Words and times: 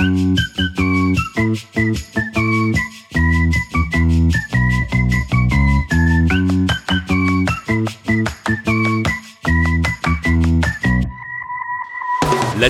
La 0.00 0.06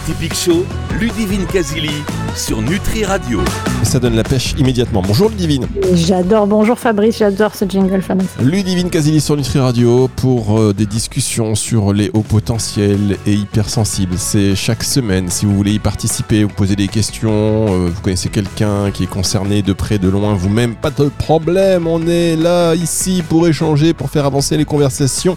typique 0.01 0.35
show, 0.35 0.65
Ludivine 1.01 1.47
Casili 1.47 2.05
sur 2.37 2.61
Nutri 2.61 3.07
Radio. 3.07 3.41
Et 3.81 3.87
ça 3.87 3.99
donne 3.99 4.15
la 4.15 4.23
pêche 4.23 4.55
immédiatement. 4.59 5.01
Bonjour 5.01 5.31
Ludivine. 5.31 5.67
J'adore, 5.95 6.47
bonjour 6.47 6.79
Fabrice, 6.79 7.19
j'adore 7.19 7.55
ce 7.55 7.65
jingle 7.65 8.03
fameux. 8.03 8.25
Ludivine 8.43 8.91
Casili 8.91 9.23
sur 9.23 9.35
Nutri 9.35 9.59
Radio 9.59 10.09
pour 10.17 10.59
euh, 10.59 10.75
des 10.75 10.85
discussions 10.85 11.55
sur 11.55 11.95
les 11.95 12.11
hauts 12.13 12.21
potentiels 12.21 13.17
et 13.27 13.33
hypersensibles. 13.33 14.17
C'est 14.19 14.55
chaque 14.55 14.85
semaine. 14.85 15.31
Si 15.31 15.47
vous 15.47 15.57
voulez 15.57 15.73
y 15.73 15.79
participer, 15.79 16.45
vous 16.45 16.51
posez 16.51 16.77
des 16.77 16.89
questions, 16.89 17.31
euh, 17.33 17.89
vous 17.95 18.01
connaissez 18.03 18.29
quelqu'un 18.29 18.91
qui 18.91 19.05
est 19.05 19.11
concerné 19.11 19.63
de 19.63 19.73
près, 19.73 19.99
de 19.99 20.09
loin, 20.09 20.35
vous-même, 20.35 20.75
pas 20.75 20.91
de 20.91 21.09
problème. 21.09 21.87
On 21.87 22.07
est 22.07 22.37
là, 22.37 22.75
ici, 22.75 23.23
pour 23.27 23.49
échanger, 23.49 23.95
pour 23.95 24.11
faire 24.11 24.27
avancer 24.27 24.59
les 24.59 24.67
conversations 24.67 25.37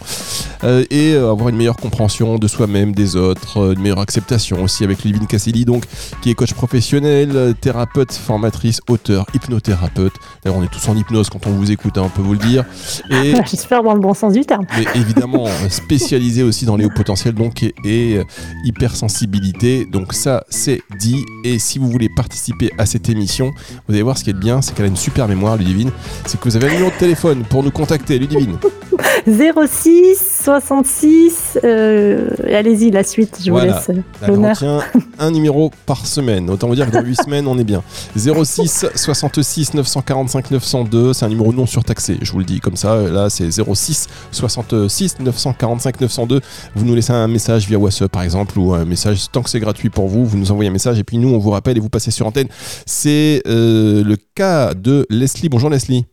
euh, 0.66 0.84
et 0.92 1.16
avoir 1.16 1.48
une 1.48 1.56
meilleure 1.56 1.78
compréhension 1.78 2.38
de 2.38 2.48
soi-même, 2.50 2.92
des 2.92 3.16
autres, 3.16 3.73
une 3.73 3.82
meilleure 3.82 4.02
acceptation 4.02 4.62
aussi 4.62 4.84
avec 4.84 5.04
Ludivine 5.06 5.28
Casili, 5.28 5.53
donc, 5.66 5.84
qui 6.22 6.30
est 6.30 6.34
coach 6.34 6.54
professionnel, 6.54 7.54
thérapeute, 7.62 8.12
formatrice, 8.12 8.82
auteur, 8.90 9.26
hypnothérapeute. 9.34 10.14
D'ailleurs, 10.44 10.60
on 10.60 10.64
est 10.64 10.72
tous 10.72 10.88
en 10.90 10.98
hypnose 10.98 11.30
quand 11.30 11.46
on 11.48 11.52
vous 11.52 11.72
écoute, 11.72 11.98
hein, 11.98 12.04
on 12.06 12.10
peut 12.10 12.22
vous 12.22 12.34
le 12.34 12.40
dire. 12.40 12.66
Et 13.10 13.34
J'espère 13.50 13.84
dans 13.84 13.94
le 13.94 14.00
bon 14.00 14.14
sens 14.14 14.34
du 14.34 14.42
terme. 14.46 14.66
mais 14.78 14.86
évidemment 15.00 15.46
euh, 15.48 15.70
spécialisé 15.70 16.44
aussi 16.44 16.66
dans 16.66 16.76
les 16.76 16.86
hauts 16.86 16.90
potentiels 16.96 17.34
donc 17.34 17.64
et, 17.64 17.74
et, 17.86 18.18
euh, 18.18 18.24
hypersensibilité 18.66 19.86
donc 19.86 20.14
ça 20.14 20.44
c'est 20.50 20.82
dit 21.00 21.24
et 21.44 21.60
si 21.60 21.80
vous 21.80 21.90
voulez 21.90 22.10
participer 22.16 22.72
à 22.78 22.86
cette 22.86 23.10
émission 23.10 23.52
vous 23.88 23.94
allez 23.94 24.02
voir 24.04 24.18
ce 24.18 24.24
qui 24.24 24.30
est 24.30 24.34
bien 24.34 24.62
c'est 24.62 24.74
qu'elle 24.76 24.86
a 24.86 24.90
une 24.90 24.96
super 24.96 25.28
mémoire 25.28 25.58
Ludivine 25.58 25.92
c'est 26.26 26.40
que 26.40 26.48
vous 26.50 26.56
avez 26.56 26.67
un 26.70 26.72
numéro 26.73 26.90
de 26.90 26.95
téléphone 26.98 27.44
pour 27.50 27.64
nous 27.64 27.72
contacter 27.72 28.17
Ludivine 28.20 28.58
06 29.28 30.40
66, 30.44 31.60
euh, 31.64 32.30
allez-y, 32.54 32.92
la 32.92 33.04
suite, 33.04 33.40
je 33.44 33.50
Voilà. 33.52 33.82
vous 33.88 34.42
laisse 34.42 34.62
l'honneur. 34.62 34.84
un 35.20 35.32
numéro 35.32 35.42
par 35.86 36.05
semaine. 36.05 36.49
Autant 36.49 36.67
vous 36.67 36.75
dire 36.75 36.86
que 36.88 36.91
dans 36.91 37.02
8 37.03 37.16
semaines 37.25 37.47
on 37.47 37.58
est 37.58 37.63
bien. 37.63 37.83
06 38.16 38.86
66 38.95 39.73
945 39.73 40.52
902 40.52 41.13
c'est 41.13 41.25
un 41.25 41.30
numéro 41.30 41.52
non 41.53 41.66
surtaxé 41.66 42.17
je 42.22 42.31
vous 42.31 42.39
le 42.39 42.45
dis 42.45 42.59
comme 42.59 42.75
ça. 42.75 42.95
Là 43.09 43.30
c'est 43.30 43.49
06 43.52 44.08
66 44.31 45.19
945 45.19 46.02
902 46.02 46.41
vous 46.75 46.86
nous 46.86 46.95
laissez 46.95 47.14
un 47.14 47.27
message 47.27 47.67
via 47.67 47.77
WhatsApp 47.77 48.11
par 48.11 48.23
exemple 48.23 48.58
ou 48.59 48.73
un 48.73 48.86
message 48.86 49.30
tant 49.31 49.41
que 49.41 49.49
c'est 49.49 49.59
gratuit 49.59 49.89
pour 49.89 50.08
vous. 50.08 50.25
Vous 50.25 50.38
nous 50.38 50.52
envoyez 50.52 50.69
un 50.69 50.73
message 50.73 50.99
et 50.99 51.03
puis 51.03 51.17
nous 51.17 51.30
on 51.30 51.38
vous 51.38 51.49
rappelle 51.52 51.77
et 51.77 51.80
vous 51.80 51.89
passez 51.89 52.11
sur 52.11 52.25
antenne. 52.27 52.47
C'est 52.86 53.41
euh, 53.47 54.03
le 54.03 54.16
cas 54.36 54.73
de 54.73 55.05
Leslie. 55.09 55.49
Bonjour 55.49 55.69
Leslie. 55.69 56.05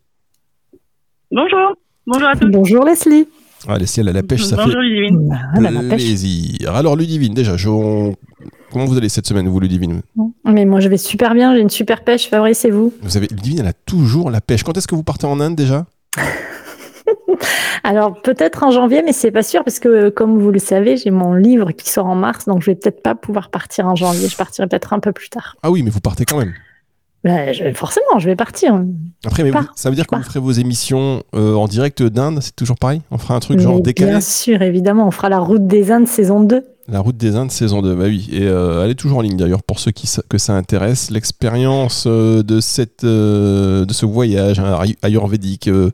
Bonjour. 1.30 1.74
Bonjour 2.06 2.28
à 2.28 2.36
tous. 2.36 2.50
Bonjour 2.50 2.84
Leslie. 2.84 3.26
ah 3.68 3.78
Leslie 3.78 4.00
elle 4.00 4.08
a 4.08 4.12
la 4.12 4.22
pêche 4.22 4.42
ça 4.44 4.56
Bonjour 4.56 4.80
Ludivine. 4.80 5.38
Ah, 5.54 5.94
plaisir. 5.94 6.74
Alors 6.74 6.96
Ludivine 6.96 7.34
déjà 7.34 7.56
je- 7.56 7.68
on- 7.68 8.14
comment 8.72 8.84
vous 8.84 8.96
allez 8.96 9.08
cette 9.08 9.26
semaine 9.26 9.48
vous 9.48 9.60
Ludivine? 9.60 10.02
Mais 10.44 10.64
moi 10.64 10.80
je 10.80 10.88
vais 10.88 10.96
super 10.96 11.34
bien, 11.34 11.54
j'ai 11.54 11.60
une 11.60 11.70
super 11.70 12.02
pêche, 12.04 12.28
Fabrice 12.28 12.64
et 12.64 12.70
vous? 12.70 12.92
Vous 13.02 13.16
avez 13.16 13.26
Ludivine 13.28 13.60
elle 13.60 13.66
a 13.68 13.72
toujours 13.72 14.30
la 14.30 14.40
pêche. 14.40 14.62
Quand 14.64 14.76
est-ce 14.76 14.88
que 14.88 14.94
vous 14.94 15.02
partez 15.02 15.26
en 15.26 15.40
Inde 15.40 15.54
déjà? 15.56 15.86
Alors 17.84 18.20
peut-être 18.20 18.62
en 18.62 18.70
janvier, 18.70 19.02
mais 19.02 19.12
c'est 19.12 19.30
pas 19.30 19.42
sûr 19.42 19.64
parce 19.64 19.78
que 19.78 20.10
comme 20.10 20.38
vous 20.38 20.50
le 20.50 20.58
savez, 20.58 20.96
j'ai 20.96 21.10
mon 21.10 21.32
livre 21.34 21.72
qui 21.72 21.88
sort 21.88 22.06
en 22.06 22.14
mars, 22.14 22.44
donc 22.46 22.62
je 22.62 22.70
vais 22.70 22.74
peut-être 22.74 23.02
pas 23.02 23.14
pouvoir 23.14 23.50
partir 23.50 23.86
en 23.86 23.96
janvier. 23.96 24.28
Je 24.28 24.36
partirai 24.36 24.68
peut-être 24.68 24.92
un 24.92 25.00
peu 25.00 25.12
plus 25.12 25.30
tard. 25.30 25.56
ah 25.62 25.70
oui 25.70 25.82
mais 25.82 25.90
vous 25.90 26.00
partez 26.00 26.24
quand 26.24 26.38
même. 26.38 26.52
Ben, 27.22 27.52
je- 27.52 27.70
forcément, 27.74 28.18
je 28.18 28.26
vais 28.30 28.36
partir. 28.36 28.82
Après, 29.26 29.42
mais 29.42 29.50
vous- 29.50 29.58
ça 29.74 29.90
veut 29.90 29.94
dire 29.96 30.06
que 30.06 30.16
vous 30.16 30.22
ferez 30.22 30.40
vos 30.40 30.52
émissions 30.52 31.22
euh, 31.34 31.54
en 31.54 31.68
direct 31.68 32.02
d'Inde, 32.02 32.38
c'est 32.40 32.56
toujours 32.56 32.78
pareil? 32.78 33.02
On 33.10 33.18
fera 33.18 33.34
un 33.34 33.40
truc 33.40 33.58
genre 33.60 33.80
décalé? 33.82 34.10
Bien 34.12 34.20
sûr, 34.22 34.62
évidemment, 34.62 35.06
on 35.06 35.10
fera 35.10 35.28
la 35.28 35.38
route 35.38 35.66
des 35.66 35.92
Indes 35.92 36.08
saison 36.08 36.40
2. 36.40 36.64
La 36.92 36.98
route 36.98 37.16
des 37.16 37.36
Indes, 37.36 37.52
saison 37.52 37.82
2, 37.82 37.94
bah 37.94 38.04
oui. 38.06 38.28
Et 38.32 38.42
euh, 38.42 38.84
elle 38.84 38.90
est 38.90 38.96
toujours 38.96 39.18
en 39.18 39.20
ligne 39.20 39.36
d'ailleurs 39.36 39.62
pour 39.62 39.78
ceux 39.78 39.92
qui, 39.92 40.10
que 40.28 40.38
ça 40.38 40.54
intéresse. 40.54 41.10
L'expérience 41.10 42.04
euh, 42.08 42.42
de, 42.42 42.60
cette, 42.60 43.04
euh, 43.04 43.84
de 43.84 43.92
ce 43.92 44.06
voyage 44.06 44.58
hein, 44.58 44.76
ay- 44.84 44.96
ayurvédique 45.02 45.68
euh, 45.68 45.90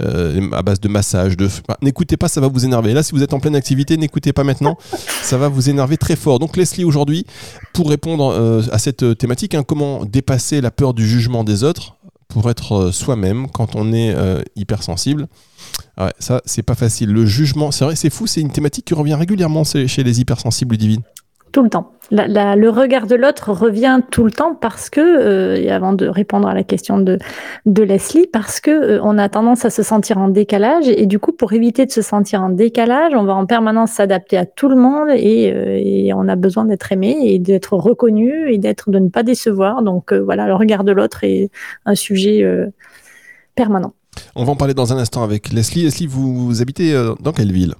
à 0.00 0.62
base 0.62 0.80
de 0.80 0.88
massage. 0.88 1.36
De... 1.36 1.48
n'écoutez 1.82 2.16
pas, 2.16 2.26
ça 2.26 2.40
va 2.40 2.48
vous 2.48 2.64
énerver. 2.64 2.94
Là, 2.94 3.04
si 3.04 3.12
vous 3.12 3.22
êtes 3.22 3.32
en 3.32 3.38
pleine 3.38 3.54
activité, 3.54 3.96
n'écoutez 3.96 4.32
pas 4.32 4.42
maintenant. 4.42 4.76
ça 5.22 5.38
va 5.38 5.48
vous 5.48 5.70
énerver 5.70 5.96
très 5.96 6.16
fort. 6.16 6.40
Donc, 6.40 6.56
Leslie, 6.56 6.82
aujourd'hui, 6.84 7.26
pour 7.72 7.88
répondre 7.88 8.66
à 8.72 8.78
cette 8.78 9.16
thématique, 9.18 9.54
hein, 9.54 9.62
comment 9.62 10.04
dépasser 10.04 10.60
la 10.60 10.72
peur 10.72 10.94
du 10.94 11.06
jugement 11.06 11.44
des 11.44 11.62
autres 11.62 11.96
pour 12.26 12.50
être 12.50 12.90
soi-même 12.90 13.46
quand 13.48 13.76
on 13.76 13.92
est 13.92 14.16
hypersensible? 14.56 15.28
Ah 15.96 16.06
Ouais, 16.06 16.12
ça, 16.18 16.40
c'est 16.44 16.62
pas 16.62 16.74
facile. 16.74 17.12
Le 17.12 17.26
jugement, 17.26 17.70
c'est 17.70 17.84
vrai, 17.84 17.96
c'est 17.96 18.10
fou, 18.10 18.26
c'est 18.26 18.40
une 18.40 18.52
thématique 18.52 18.84
qui 18.86 18.94
revient 18.94 19.14
régulièrement 19.14 19.64
chez 19.64 20.02
les 20.02 20.20
hypersensibles 20.20 20.76
divines. 20.76 21.02
Tout 21.52 21.64
le 21.64 21.68
temps. 21.68 21.92
Le 22.12 22.68
regard 22.68 23.06
de 23.06 23.16
l'autre 23.16 23.52
revient 23.52 24.00
tout 24.10 24.24
le 24.24 24.30
temps 24.30 24.54
parce 24.54 24.88
que, 24.88 25.00
euh, 25.00 25.56
et 25.56 25.70
avant 25.70 25.92
de 25.92 26.06
répondre 26.06 26.46
à 26.46 26.54
la 26.54 26.62
question 26.62 26.98
de, 26.98 27.18
Leslie, 27.66 28.28
parce 28.28 28.60
que 28.60 28.70
euh, 28.70 29.00
on 29.02 29.18
a 29.18 29.28
tendance 29.28 29.64
à 29.64 29.70
se 29.70 29.82
sentir 29.82 30.18
en 30.18 30.28
décalage 30.28 30.88
et, 30.88 31.06
du 31.06 31.18
coup, 31.18 31.32
pour 31.32 31.52
éviter 31.52 31.86
de 31.86 31.90
se 31.90 32.02
sentir 32.02 32.42
en 32.42 32.50
décalage, 32.50 33.14
on 33.16 33.24
va 33.24 33.34
en 33.34 33.46
permanence 33.46 33.92
s'adapter 33.92 34.36
à 34.36 34.46
tout 34.46 34.68
le 34.68 34.76
monde 34.76 35.08
et, 35.10 35.52
euh, 35.52 35.76
et 35.82 36.12
on 36.14 36.28
a 36.28 36.36
besoin 36.36 36.64
d'être 36.66 36.92
aimé 36.92 37.16
et 37.22 37.40
d'être 37.40 37.74
reconnu 37.74 38.52
et 38.52 38.58
d'être 38.58 38.90
de 38.90 39.00
ne 39.00 39.08
pas 39.08 39.24
décevoir. 39.24 39.82
Donc 39.82 40.12
voilà, 40.12 40.46
le 40.46 40.54
regard 40.54 40.84
de 40.84 40.92
l'autre 40.92 41.24
est 41.24 41.50
un 41.84 41.96
sujet 41.96 42.44
permanent. 43.56 43.92
On 44.34 44.44
va 44.44 44.52
en 44.52 44.56
parler 44.56 44.74
dans 44.74 44.92
un 44.92 44.98
instant 44.98 45.22
avec 45.22 45.52
Leslie. 45.52 45.82
Leslie, 45.84 46.06
vous, 46.06 46.46
vous 46.46 46.62
habitez 46.62 46.92
euh, 46.94 47.14
dans 47.20 47.32
quelle 47.32 47.52
ville? 47.52 47.74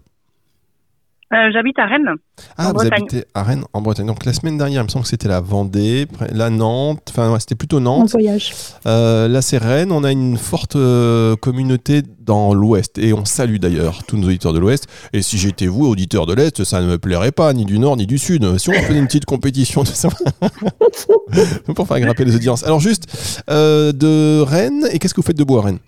Euh, 1.33 1.37
J'habite 1.53 1.79
à 1.79 1.87
Rennes. 1.87 2.09
Ah, 2.57 2.65
En 2.65 2.69
vous 2.71 2.75
Bretagne. 2.75 2.93
habitez 3.05 3.25
à 3.35 3.45
Rennes, 3.45 3.63
en 3.73 3.81
Bretagne. 3.81 4.07
Donc 4.07 4.25
la 4.25 4.33
semaine 4.33 4.59
dernière, 4.59 4.83
il 4.83 4.87
me 4.87 4.89
semble 4.89 5.05
que 5.05 5.09
c'était 5.11 5.29
la 5.29 5.41
Vendée, 5.41 6.09
la 6.33 6.51
Nantes, 6.51 7.07
enfin 7.09 7.33
ouais, 7.33 7.39
c'était 7.39 7.55
plutôt 7.55 7.79
Nantes. 7.79 8.11
voyage. 8.11 8.53
Euh, 8.87 9.29
là, 9.29 9.41
c'est 9.41 9.59
Rennes. 9.59 9.93
On 9.93 10.03
a 10.03 10.11
une 10.11 10.37
forte 10.37 10.75
euh, 10.75 11.37
communauté 11.37 12.03
dans 12.19 12.53
l'Ouest. 12.53 12.99
Et 12.99 13.13
on 13.13 13.25
salue 13.25 13.59
d'ailleurs 13.59 14.03
tous 14.09 14.17
nos 14.17 14.27
auditeurs 14.27 14.53
de 14.53 14.59
l'Ouest. 14.59 14.89
Et 15.13 15.23
si 15.23 15.39
j'étais 15.39 15.69
vous, 15.69 15.87
auditeur 15.87 16.27
de 16.27 16.35
l'Est, 16.35 16.65
ça 16.65 16.81
ne 16.81 16.87
me 16.89 16.99
plairait 16.99 17.31
pas, 17.31 17.53
ni 17.53 17.65
du 17.65 17.79
Nord, 17.79 17.97
ni 17.97 18.09
du 18.09 18.19
Sud. 18.19 18.59
Si 18.59 18.69
on 18.71 18.73
faisait 18.73 18.99
une 18.99 19.07
petite 19.07 19.25
compétition 19.25 19.83
de 19.85 19.89
ça, 19.89 20.09
pour 21.77 21.87
faire 21.87 22.01
grimper 22.01 22.25
les 22.25 22.35
audiences. 22.35 22.65
Alors 22.65 22.81
juste, 22.81 23.07
euh, 23.51 23.93
de 23.93 24.41
Rennes, 24.41 24.89
et 24.91 24.99
qu'est-ce 24.99 25.15
que 25.15 25.21
vous 25.21 25.27
faites 25.27 25.39
de 25.39 25.45
beau 25.45 25.59
à 25.59 25.63
Rennes? 25.63 25.79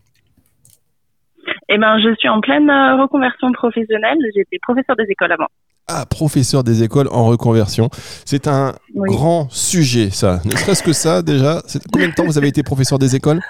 Eh 1.75 1.79
ben, 1.79 1.99
je 1.99 2.15
suis 2.17 2.29
en 2.29 2.41
pleine 2.41 2.69
euh, 2.69 3.01
reconversion 3.01 3.51
professionnelle. 3.53 4.19
J'étais 4.35 4.59
professeur 4.61 4.95
des 4.97 5.05
écoles 5.09 5.33
avant. 5.33 5.47
Ah, 5.89 6.05
professeur 6.09 6.63
des 6.65 6.83
écoles 6.83 7.09
en 7.11 7.25
reconversion. 7.27 7.89
C'est 7.93 8.47
un 8.47 8.75
Oui. 8.95 9.09
grand 9.09 9.49
sujet, 9.51 10.11
ça. 10.11 10.41
Ne 10.45 10.51
serait-ce 10.51 10.83
que 10.83 10.93
ça, 10.93 11.23
déjà. 11.23 11.61
Combien 11.93 12.09
de 12.09 12.15
temps 12.15 12.25
vous 12.25 12.39
avez 12.39 12.49
été 12.49 12.63
professeur 12.63 12.99
des 12.99 13.17
écoles? 13.17 13.41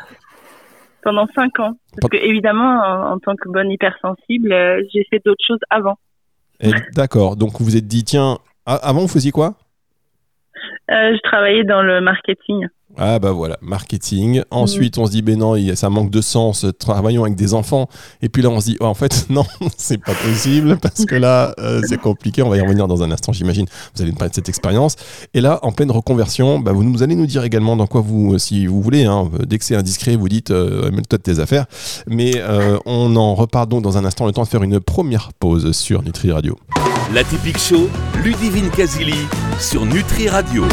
Pendant 1.03 1.27
cinq 1.35 1.59
ans. 1.59 1.73
Parce 2.01 2.11
que, 2.11 2.17
évidemment, 2.17 2.81
en, 2.81 3.13
en 3.15 3.19
tant 3.19 3.35
que 3.35 3.49
bonne 3.49 3.71
hypersensible, 3.71 4.53
euh, 4.53 4.83
j'ai 4.95 5.05
fait 5.11 5.21
d'autres 5.25 5.45
choses 5.47 5.59
avant. 5.69 5.97
Et 6.61 6.71
D'accord. 6.95 7.35
Donc 7.37 7.59
vous 7.59 7.65
vous 7.65 7.77
êtes 7.77 7.89
dit, 7.89 8.05
tiens, 8.05 8.39
avant 8.67 9.01
vous 9.01 9.09
faisiez 9.09 9.33
quoi? 9.33 9.55
Euh, 10.91 11.13
je 11.17 11.21
travaillais 11.29 11.65
dans 11.65 11.83
le 11.83 12.01
marketing. 12.01 12.67
Ah 12.99 13.19
bah 13.19 13.33
voilà, 13.33 13.57
marketing. 13.63 14.43
Ensuite, 14.51 14.99
on 14.99 15.07
se 15.07 15.13
dit, 15.13 15.23
ben 15.23 15.39
non, 15.39 15.57
ça 15.75 15.89
manque 15.89 16.11
de 16.11 16.21
sens, 16.21 16.67
travaillons 16.79 17.23
avec 17.23 17.37
des 17.37 17.55
enfants. 17.55 17.89
Et 18.21 18.29
puis 18.29 18.43
là, 18.43 18.51
on 18.51 18.61
se 18.61 18.67
dit, 18.67 18.77
oh, 18.81 18.85
en 18.85 18.95
fait, 18.95 19.27
non, 19.31 19.45
c'est 19.77 19.99
pas 19.99 20.15
possible 20.15 20.79
parce 20.79 21.05
que 21.07 21.15
là, 21.15 21.55
euh, 21.59 21.81
c'est 21.89 21.99
compliqué. 21.99 22.43
On 22.43 22.51
va 22.51 22.59
y 22.59 22.61
revenir 22.61 22.89
dans 22.89 23.03
un 23.03 23.11
instant, 23.11 23.33
j'imagine. 23.33 23.67
Vous 23.95 24.03
allez 24.03 24.11
nous 24.11 24.17
parler 24.17 24.31
de 24.31 24.35
cette 24.35 24.49
expérience. 24.49 24.97
Et 25.33 25.41
là, 25.41 25.59
en 25.63 25.73
pleine 25.73 25.91
reconversion, 25.91 26.59
bah, 26.59 26.73
vous 26.73 26.85
nous 26.85 27.03
allez 27.03 27.15
nous 27.15 27.27
dire 27.27 27.45
également 27.45 27.77
dans 27.77 27.87
quoi 27.87 28.03
vous, 28.03 28.39
si 28.39 28.67
vous 28.67 28.83
voulez, 28.83 29.05
hein, 29.05 29.31
dès 29.47 29.59
que 29.59 29.65
c'est 29.65 29.77
indiscret, 29.77 30.17
vous 30.17 30.29
dites, 30.29 30.51
euh, 30.51 30.91
mets-toi 30.91 31.19
de 31.19 31.23
tes 31.23 31.39
affaires. 31.39 31.67
Mais 32.07 32.35
euh, 32.37 32.79
on 32.85 33.17
en 33.17 33.35
repart 33.35 33.69
donc 33.69 33.83
dans 33.83 33.97
un 33.97 34.05
instant, 34.05 34.27
le 34.27 34.33
temps 34.33 34.43
de 34.43 34.49
faire 34.49 34.63
une 34.63 34.81
première 34.81 35.33
pause 35.33 35.73
sur 35.73 36.03
Nutri 36.03 36.31
Radio. 36.31 36.59
La 37.15 37.25
typique 37.25 37.59
show, 37.59 37.89
Ludivine 38.23 38.71
Casili 38.71 39.27
sur 39.59 39.85
Nutri 39.87 40.29
Radio. 40.29 40.65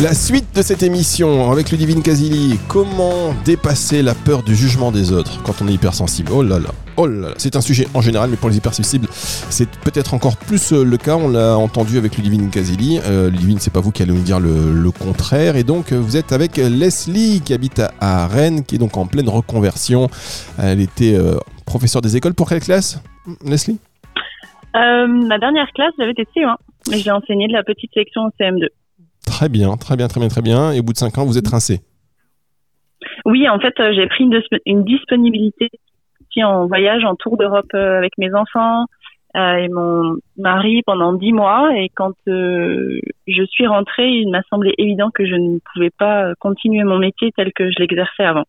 La 0.00 0.14
suite 0.14 0.54
de 0.54 0.62
cette 0.62 0.84
émission 0.84 1.50
avec 1.50 1.72
Ludivine 1.72 2.04
Casili, 2.04 2.56
comment 2.68 3.34
dépasser 3.44 4.00
la 4.00 4.14
peur 4.14 4.44
du 4.44 4.54
jugement 4.54 4.92
des 4.92 5.12
autres 5.12 5.42
quand 5.42 5.60
on 5.60 5.66
est 5.66 5.72
hypersensible? 5.72 6.30
Oh 6.32 6.44
là 6.44 6.60
là, 6.60 6.68
oh 6.96 7.08
là 7.08 7.30
là, 7.30 7.34
c'est 7.36 7.56
un 7.56 7.60
sujet 7.60 7.88
en 7.94 8.00
général, 8.00 8.30
mais 8.30 8.36
pour 8.36 8.48
les 8.48 8.58
hypersensibles, 8.58 9.08
c'est 9.10 9.68
peut-être 9.80 10.14
encore 10.14 10.36
plus 10.36 10.72
euh, 10.72 10.84
le 10.84 10.96
cas. 10.98 11.16
On 11.16 11.28
l'a 11.28 11.58
entendu 11.58 11.98
avec 11.98 12.16
Ludivine 12.16 12.48
Casili. 12.48 13.00
Euh, 13.06 13.28
Ludivine, 13.28 13.58
c'est 13.58 13.72
pas 13.72 13.80
vous 13.80 13.90
qui 13.90 14.04
allez 14.04 14.12
nous 14.12 14.22
dire 14.22 14.38
le, 14.38 14.90
contraire. 14.92 15.56
Et 15.56 15.64
donc, 15.64 15.90
euh, 15.90 15.96
vous 15.96 16.16
êtes 16.16 16.30
avec 16.30 16.58
Leslie 16.58 17.42
qui 17.44 17.52
habite 17.52 17.82
à, 18.00 18.28
Rennes, 18.28 18.64
qui 18.64 18.76
est 18.76 18.78
donc 18.78 18.96
en 18.96 19.06
pleine 19.06 19.28
reconversion. 19.28 20.08
Elle 20.62 20.80
était 20.80 21.16
euh, 21.16 21.38
professeure 21.66 22.02
des 22.02 22.16
écoles 22.16 22.34
pour 22.34 22.48
quelle 22.48 22.60
classe, 22.60 23.02
Leslie? 23.44 23.80
Euh, 24.76 25.08
ma 25.08 25.38
dernière 25.38 25.66
classe, 25.74 25.92
j'avais 25.98 26.12
été 26.12 26.22
CE1. 26.36 26.54
Mais 26.88 26.98
j'ai 26.98 27.10
enseigné 27.10 27.48
de 27.48 27.52
la 27.52 27.64
petite 27.64 27.90
section 27.92 28.26
au 28.26 28.30
CM2. 28.40 28.68
Très 29.38 29.48
bien, 29.48 29.76
très 29.76 29.94
bien, 29.94 30.08
très 30.08 30.18
bien, 30.18 30.28
très 30.28 30.42
bien. 30.42 30.72
Et 30.72 30.80
au 30.80 30.82
bout 30.82 30.92
de 30.92 30.98
5 30.98 31.16
ans, 31.18 31.24
vous 31.24 31.38
êtes 31.38 31.46
rincé 31.46 31.78
Oui, 33.24 33.48
en 33.48 33.60
fait, 33.60 33.72
j'ai 33.94 34.08
pris 34.08 34.24
une, 34.24 34.42
une 34.66 34.82
disponibilité 34.82 35.70
en 36.38 36.66
voyage, 36.66 37.04
en 37.04 37.14
tour 37.14 37.36
d'Europe 37.36 37.72
avec 37.72 38.18
mes 38.18 38.34
enfants 38.34 38.86
et 39.36 39.68
mon 39.68 40.16
mari 40.36 40.82
pendant 40.84 41.12
10 41.12 41.32
mois. 41.32 41.70
Et 41.76 41.88
quand 41.94 42.14
je 42.26 43.44
suis 43.48 43.66
rentrée, 43.68 44.08
il 44.08 44.28
m'a 44.28 44.42
semblé 44.50 44.74
évident 44.76 45.10
que 45.14 45.24
je 45.24 45.36
ne 45.36 45.60
pouvais 45.72 45.90
pas 45.96 46.34
continuer 46.40 46.82
mon 46.82 46.98
métier 46.98 47.30
tel 47.36 47.52
que 47.52 47.70
je 47.70 47.78
l'exerçais 47.78 48.24
avant. 48.24 48.44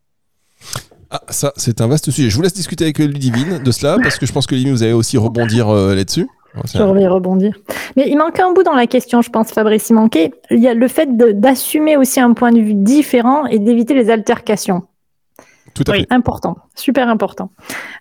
Ah, 1.12 1.20
ça, 1.28 1.52
c'est 1.54 1.80
un 1.80 1.86
vaste 1.86 2.10
sujet. 2.10 2.30
Je 2.30 2.34
vous 2.34 2.42
laisse 2.42 2.54
discuter 2.54 2.82
avec 2.82 2.98
Ludivine 2.98 3.62
de 3.62 3.70
cela, 3.70 3.96
parce 4.02 4.18
que 4.18 4.26
je 4.26 4.32
pense 4.32 4.48
que 4.48 4.56
Ludivine, 4.56 4.74
vous 4.74 4.82
allez 4.82 4.92
aussi 4.92 5.18
rebondir 5.18 5.68
euh, 5.68 5.94
là-dessus. 5.94 6.26
Je 6.54 6.82
vais 6.82 7.06
rebondir. 7.06 7.54
Mais 7.96 8.08
il 8.08 8.16
manque 8.16 8.38
un 8.40 8.52
bout 8.52 8.62
dans 8.62 8.74
la 8.74 8.86
question, 8.86 9.22
je 9.22 9.30
pense, 9.30 9.52
Fabrice. 9.52 9.90
Il 9.90 9.94
manquait, 9.94 10.32
il 10.50 10.58
y 10.58 10.68
a 10.68 10.74
le 10.74 10.88
fait 10.88 11.16
d'assumer 11.16 11.96
aussi 11.96 12.20
un 12.20 12.32
point 12.32 12.52
de 12.52 12.60
vue 12.60 12.74
différent 12.74 13.46
et 13.46 13.58
d'éviter 13.58 13.94
les 13.94 14.10
altercations. 14.10 14.82
Tout 15.74 15.84
à 15.86 15.94
fait. 15.94 16.06
Important, 16.10 16.56
super 16.74 17.08
important. 17.08 17.50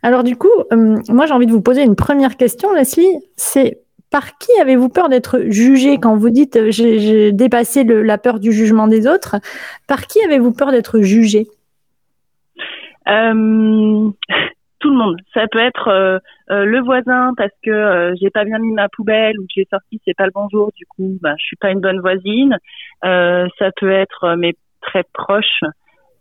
Alors 0.01 0.23
du 0.23 0.35
coup, 0.35 0.49
euh, 0.73 0.97
moi 1.09 1.25
j'ai 1.27 1.33
envie 1.33 1.45
de 1.45 1.51
vous 1.51 1.61
poser 1.61 1.83
une 1.83 1.95
première 1.95 2.35
question, 2.35 2.73
Leslie. 2.73 3.19
C'est 3.35 3.81
par 4.09 4.37
qui 4.39 4.51
avez-vous 4.59 4.89
peur 4.89 5.07
d'être 5.07 5.41
jugé 5.49 5.99
quand 5.99 6.15
vous 6.17 6.31
dites 6.31 6.55
euh, 6.55 6.71
j'ai 6.71 7.31
dépassé 7.31 7.83
la 7.83 8.17
peur 8.17 8.39
du 8.39 8.51
jugement 8.51 8.87
des 8.87 9.05
autres? 9.05 9.35
Par 9.87 10.07
qui 10.07 10.19
avez-vous 10.23 10.51
peur 10.51 10.71
d'être 10.71 11.01
jugé? 11.01 11.47
Euh, 13.07 14.09
tout 14.89 14.95
le 14.95 15.03
monde. 15.03 15.17
Ça 15.33 15.47
peut 15.47 15.59
être 15.59 15.87
euh, 15.89 16.17
euh, 16.49 16.65
le 16.65 16.81
voisin 16.81 17.33
parce 17.37 17.51
que 17.63 18.13
j'ai 18.19 18.29
pas 18.29 18.43
bien 18.43 18.57
mis 18.57 18.73
ma 18.73 18.89
poubelle 18.89 19.39
ou 19.39 19.43
que 19.43 19.53
j'ai 19.55 19.67
sorti 19.69 20.01
c'est 20.05 20.15
pas 20.15 20.25
le 20.25 20.31
bonjour 20.33 20.71
du 20.75 20.85
coup 20.85 21.17
bah 21.21 21.35
je 21.37 21.45
suis 21.45 21.57
pas 21.57 21.71
une 21.71 21.79
bonne 21.79 21.99
voisine. 21.99 22.57
ça 23.03 23.71
peut 23.79 23.91
être 23.91 24.35
mes 24.35 24.55
très 24.81 25.03
proches. 25.13 25.61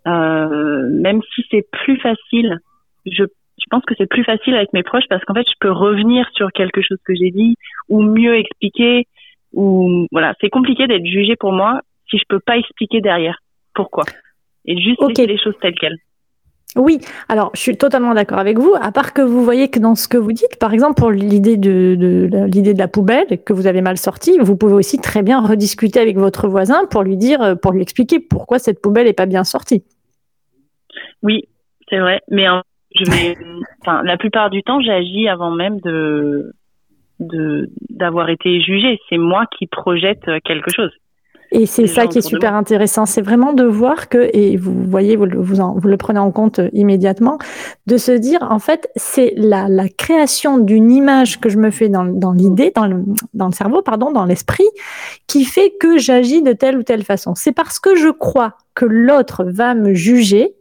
même 0.05 1.21
si 1.35 1.45
c'est 1.51 1.67
plus 1.71 1.99
facile, 1.99 2.59
je 3.07 3.25
je 3.25 3.65
pense 3.71 3.85
que 3.85 3.95
c'est 3.99 4.09
plus 4.09 4.25
facile 4.25 4.55
avec 4.55 4.73
mes 4.73 4.83
proches 4.83 5.09
parce 5.09 5.25
qu'en 5.25 5.35
fait 5.35 5.47
je 5.49 5.59
peux 5.61 5.73
revenir 5.73 6.29
sur 6.35 6.53
quelque 6.53 6.81
chose 6.83 6.99
que 7.05 7.15
j'ai 7.15 7.31
dit 7.31 7.57
ou 7.89 8.03
mieux 8.03 8.37
expliquer 8.37 9.07
ou 9.53 10.07
voilà 10.13 10.35
c'est 10.41 10.51
compliqué 10.51 10.87
d'être 10.87 11.05
jugé 11.07 11.37
pour 11.37 11.53
moi 11.53 11.81
si 12.09 12.19
je 12.19 12.25
peux 12.29 12.41
pas 12.41 12.57
expliquer 12.57 13.01
derrière 13.01 13.39
pourquoi 13.75 14.05
et 14.67 14.77
juste 14.81 15.01
laisser 15.09 15.27
les 15.27 15.39
choses 15.39 15.57
telles 15.61 15.75
quelles. 15.75 15.99
Oui, 16.79 17.01
alors 17.29 17.51
je 17.55 17.61
suis 17.61 17.77
totalement 17.77 18.15
d'accord 18.15 18.39
avec 18.39 18.57
vous, 18.57 18.73
à 18.81 18.93
part 18.93 19.13
que 19.13 19.21
vous 19.21 19.43
voyez 19.43 19.69
que 19.69 19.81
dans 19.81 19.97
ce 19.97 20.07
que 20.07 20.17
vous 20.17 20.31
dites, 20.33 20.59
par 20.61 20.73
exemple 20.73 20.95
pour 20.95 21.11
l'idée 21.11 21.57
de, 21.57 22.29
l'idée 22.47 22.73
de 22.73 22.79
la 22.79 22.87
poubelle 22.87 23.27
que 23.45 23.53
vous 23.53 23.67
avez 23.67 23.83
mal 23.83 23.99
sortie, 23.99 24.39
vous 24.41 24.57
pouvez 24.57 24.75
aussi 24.75 25.01
très 25.01 25.25
bien 25.25 25.41
rediscuter 25.41 25.99
avec 25.99 26.17
votre 26.17 26.47
voisin 26.47 26.87
pour 26.89 27.03
lui 27.03 27.17
dire, 27.17 27.57
pour 27.61 27.73
lui 27.73 27.83
expliquer 27.83 28.21
pourquoi 28.21 28.61
cette 28.61 28.81
poubelle 28.81 29.07
n'est 29.07 29.13
pas 29.13 29.27
bien 29.27 29.43
sortie. 29.43 29.83
Oui, 31.25 31.49
c'est 31.91 31.99
vrai, 31.99 32.21
mais 32.31 32.47
la 34.05 34.17
plupart 34.17 34.51
du 34.51 34.63
temps, 34.63 34.81
j'agis 34.81 35.29
avant 35.29 35.51
même 35.51 35.81
d'avoir 37.19 38.29
été 38.31 38.61
jugé. 38.61 39.01
C'est 39.09 39.19
moi 39.19 39.47
qui 39.59 39.67
projette 39.67 40.31
quelque 40.45 40.71
chose. 40.71 40.93
Et 41.51 41.67
c'est 41.67 41.87
ça 41.87 42.07
qui 42.07 42.19
est 42.19 42.23
super 42.27 42.55
intéressant, 42.55 43.07
c'est 43.07 43.23
vraiment 43.23 43.53
de 43.53 43.65
voir 43.65 44.09
que, 44.09 44.29
et 44.35 44.57
vous 44.57 44.73
voyez, 44.87 45.17
vous, 45.17 45.27
vous, 45.37 45.57
vous, 45.57 45.89
le 45.89 45.97
prenez 45.97 46.19
en 46.19 46.31
compte 46.31 46.59
euh, 46.59 46.69
immédiatement, 46.73 47.39
de 47.87 47.97
se 47.97 48.13
dire, 48.13 48.47
en 48.51 48.59
fait, 48.59 48.91
c'est 48.97 49.33
la, 49.37 49.69
la, 49.69 49.89
création 49.89 50.59
d'une 50.59 50.91
image 50.91 51.41
que 51.41 51.49
je 51.49 51.57
me 51.57 51.71
fais 51.71 51.89
dans, 51.89 52.05
dans 52.05 52.33
l'idée, 52.33 52.73
dans 52.75 52.87
le, 52.87 53.03
dans 53.33 53.47
le 53.47 53.53
cerveau, 53.53 53.81
pardon, 53.81 54.13
dans 54.13 54.27
l'esprit, 54.27 54.69
qui 55.27 55.45
fait 55.45 55.73
que 55.81 55.97
j'agis 55.97 56.43
de 56.43 56.53
telle 56.53 56.77
ou 56.77 56.83
telle 56.83 57.05
façon. 57.05 57.35
C'est 57.35 57.53
parce 57.53 57.79
que 57.79 57.97
je 57.97 58.11
crois 58.11 58.55
que 58.75 58.85
l'autre 58.85 59.45
va 59.45 59.75
me 59.75 59.95
juger 59.95 60.55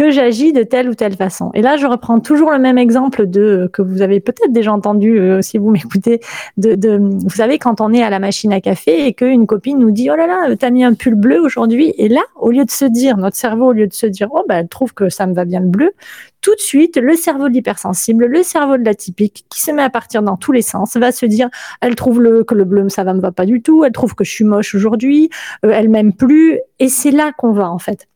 que 0.00 0.10
j'agis 0.10 0.54
de 0.54 0.62
telle 0.62 0.88
ou 0.88 0.94
telle 0.94 1.14
façon. 1.14 1.50
Et 1.52 1.60
là, 1.60 1.76
je 1.76 1.86
reprends 1.86 2.20
toujours 2.20 2.50
le 2.52 2.58
même 2.58 2.78
exemple 2.78 3.26
de 3.26 3.68
que 3.70 3.82
vous 3.82 4.00
avez 4.00 4.20
peut-être 4.20 4.50
déjà 4.50 4.72
entendu 4.72 5.20
euh, 5.20 5.42
si 5.42 5.58
vous 5.58 5.68
m'écoutez. 5.70 6.20
De, 6.56 6.74
de, 6.74 6.96
vous 6.98 7.28
savez, 7.28 7.58
quand 7.58 7.82
on 7.82 7.92
est 7.92 8.02
à 8.02 8.08
la 8.08 8.18
machine 8.18 8.50
à 8.50 8.62
café 8.62 9.04
et 9.06 9.12
qu'une 9.12 9.46
copine 9.46 9.78
nous 9.78 9.90
dit 9.90 10.08
oh 10.10 10.16
là 10.16 10.26
là, 10.26 10.56
t'as 10.56 10.70
mis 10.70 10.84
un 10.84 10.94
pull 10.94 11.16
bleu 11.16 11.38
aujourd'hui, 11.38 11.92
et 11.98 12.08
là, 12.08 12.22
au 12.36 12.50
lieu 12.50 12.64
de 12.64 12.70
se 12.70 12.86
dire 12.86 13.18
notre 13.18 13.36
cerveau, 13.36 13.66
au 13.66 13.72
lieu 13.72 13.86
de 13.86 13.92
se 13.92 14.06
dire 14.06 14.28
oh 14.30 14.42
ben 14.48 14.60
elle 14.60 14.68
trouve 14.68 14.94
que 14.94 15.10
ça 15.10 15.26
me 15.26 15.34
va 15.34 15.44
bien 15.44 15.60
le 15.60 15.68
bleu, 15.68 15.92
tout 16.40 16.54
de 16.54 16.60
suite, 16.60 16.96
le 16.96 17.14
cerveau 17.14 17.50
de 17.50 17.52
l'hypersensible, 17.52 18.24
le 18.24 18.42
cerveau 18.42 18.78
de 18.78 18.84
l'atypique, 18.86 19.44
qui 19.50 19.60
se 19.60 19.70
met 19.70 19.82
à 19.82 19.90
partir 19.90 20.22
dans 20.22 20.38
tous 20.38 20.52
les 20.52 20.62
sens, 20.62 20.96
va 20.96 21.12
se 21.12 21.26
dire, 21.26 21.50
elle 21.82 21.94
trouve 21.94 22.22
que 22.44 22.54
le 22.54 22.64
bleu, 22.64 22.88
ça 22.88 23.04
va 23.04 23.12
me 23.12 23.20
va 23.20 23.32
pas 23.32 23.44
du 23.44 23.60
tout, 23.60 23.84
elle 23.84 23.92
trouve 23.92 24.14
que 24.14 24.24
je 24.24 24.30
suis 24.30 24.46
moche 24.46 24.74
aujourd'hui, 24.74 25.28
euh, 25.66 25.72
elle 25.74 25.90
m'aime 25.90 26.14
plus, 26.14 26.58
et 26.78 26.88
c'est 26.88 27.10
là 27.10 27.32
qu'on 27.36 27.52
va, 27.52 27.70
en 27.70 27.78
fait 27.78 28.06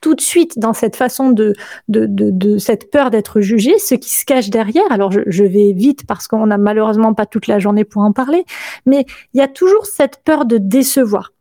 tout 0.00 0.14
de 0.14 0.20
suite 0.20 0.58
dans 0.58 0.72
cette 0.72 0.96
façon 0.96 1.30
de, 1.30 1.54
de, 1.88 2.06
de, 2.06 2.30
de 2.30 2.58
cette 2.58 2.90
peur 2.90 3.10
d'être 3.10 3.40
jugé, 3.40 3.78
ce 3.78 3.94
qui 3.94 4.10
se 4.10 4.24
cache 4.24 4.50
derrière. 4.50 4.90
Alors 4.90 5.12
je, 5.12 5.20
je 5.26 5.44
vais 5.44 5.72
vite 5.72 6.06
parce 6.06 6.28
qu'on 6.28 6.46
n'a 6.46 6.58
malheureusement 6.58 7.14
pas 7.14 7.26
toute 7.26 7.46
la 7.46 7.58
journée 7.58 7.84
pour 7.84 8.02
en 8.02 8.12
parler, 8.12 8.44
mais 8.86 9.06
il 9.34 9.38
y 9.38 9.42
a 9.42 9.48
toujours 9.48 9.86
cette 9.86 10.22
peur 10.24 10.44
de 10.44 10.58
décevoir. 10.58 11.32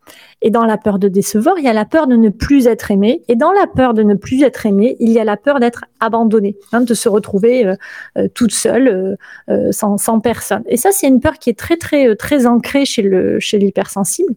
Et 0.41 0.51
dans 0.51 0.65
la 0.65 0.77
peur 0.77 0.99
de 0.99 1.07
décevoir, 1.07 1.57
il 1.57 1.65
y 1.65 1.67
a 1.67 1.73
la 1.73 1.85
peur 1.85 2.07
de 2.07 2.15
ne 2.15 2.29
plus 2.29 2.67
être 2.67 2.91
aimé. 2.91 3.23
Et 3.27 3.35
dans 3.35 3.51
la 3.51 3.65
peur 3.65 3.93
de 3.93 4.03
ne 4.03 4.13
plus 4.13 4.43
être 4.43 4.65
aimé, 4.65 4.95
il 4.99 5.09
y 5.09 5.19
a 5.19 5.23
la 5.23 5.35
peur 5.35 5.59
d'être 5.59 5.85
abandonné, 5.99 6.55
hein, 6.71 6.81
de 6.81 6.93
se 6.93 7.09
retrouver 7.09 7.65
euh, 7.65 7.75
euh, 8.17 8.27
toute 8.33 8.51
seule, 8.51 8.87
euh, 8.87 9.15
euh, 9.49 9.71
sans, 9.71 9.97
sans, 9.97 10.19
personne. 10.19 10.63
Et 10.67 10.77
ça, 10.77 10.91
c'est 10.91 11.07
une 11.07 11.21
peur 11.21 11.39
qui 11.39 11.49
est 11.49 11.57
très, 11.57 11.77
très, 11.77 12.15
très 12.15 12.45
ancrée 12.45 12.85
chez 12.85 13.01
le 13.01 13.39
chez 13.39 13.57
l'hypersensible. 13.57 14.33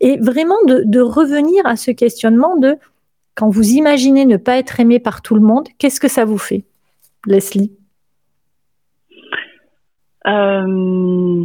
Et 0.00 0.18
vraiment 0.18 0.56
de, 0.66 0.82
de 0.84 1.00
revenir 1.00 1.64
à 1.66 1.76
ce 1.76 1.92
questionnement 1.92 2.56
de 2.56 2.76
quand 3.34 3.48
vous 3.48 3.70
imaginez 3.70 4.24
ne 4.24 4.36
pas 4.36 4.58
être 4.58 4.80
aimé 4.80 4.98
par 4.98 5.22
tout 5.22 5.34
le 5.34 5.40
monde, 5.40 5.68
qu'est-ce 5.78 6.00
que 6.00 6.08
ça 6.08 6.24
vous 6.24 6.38
fait, 6.38 6.64
Leslie? 7.26 7.72
Euh, 10.26 11.44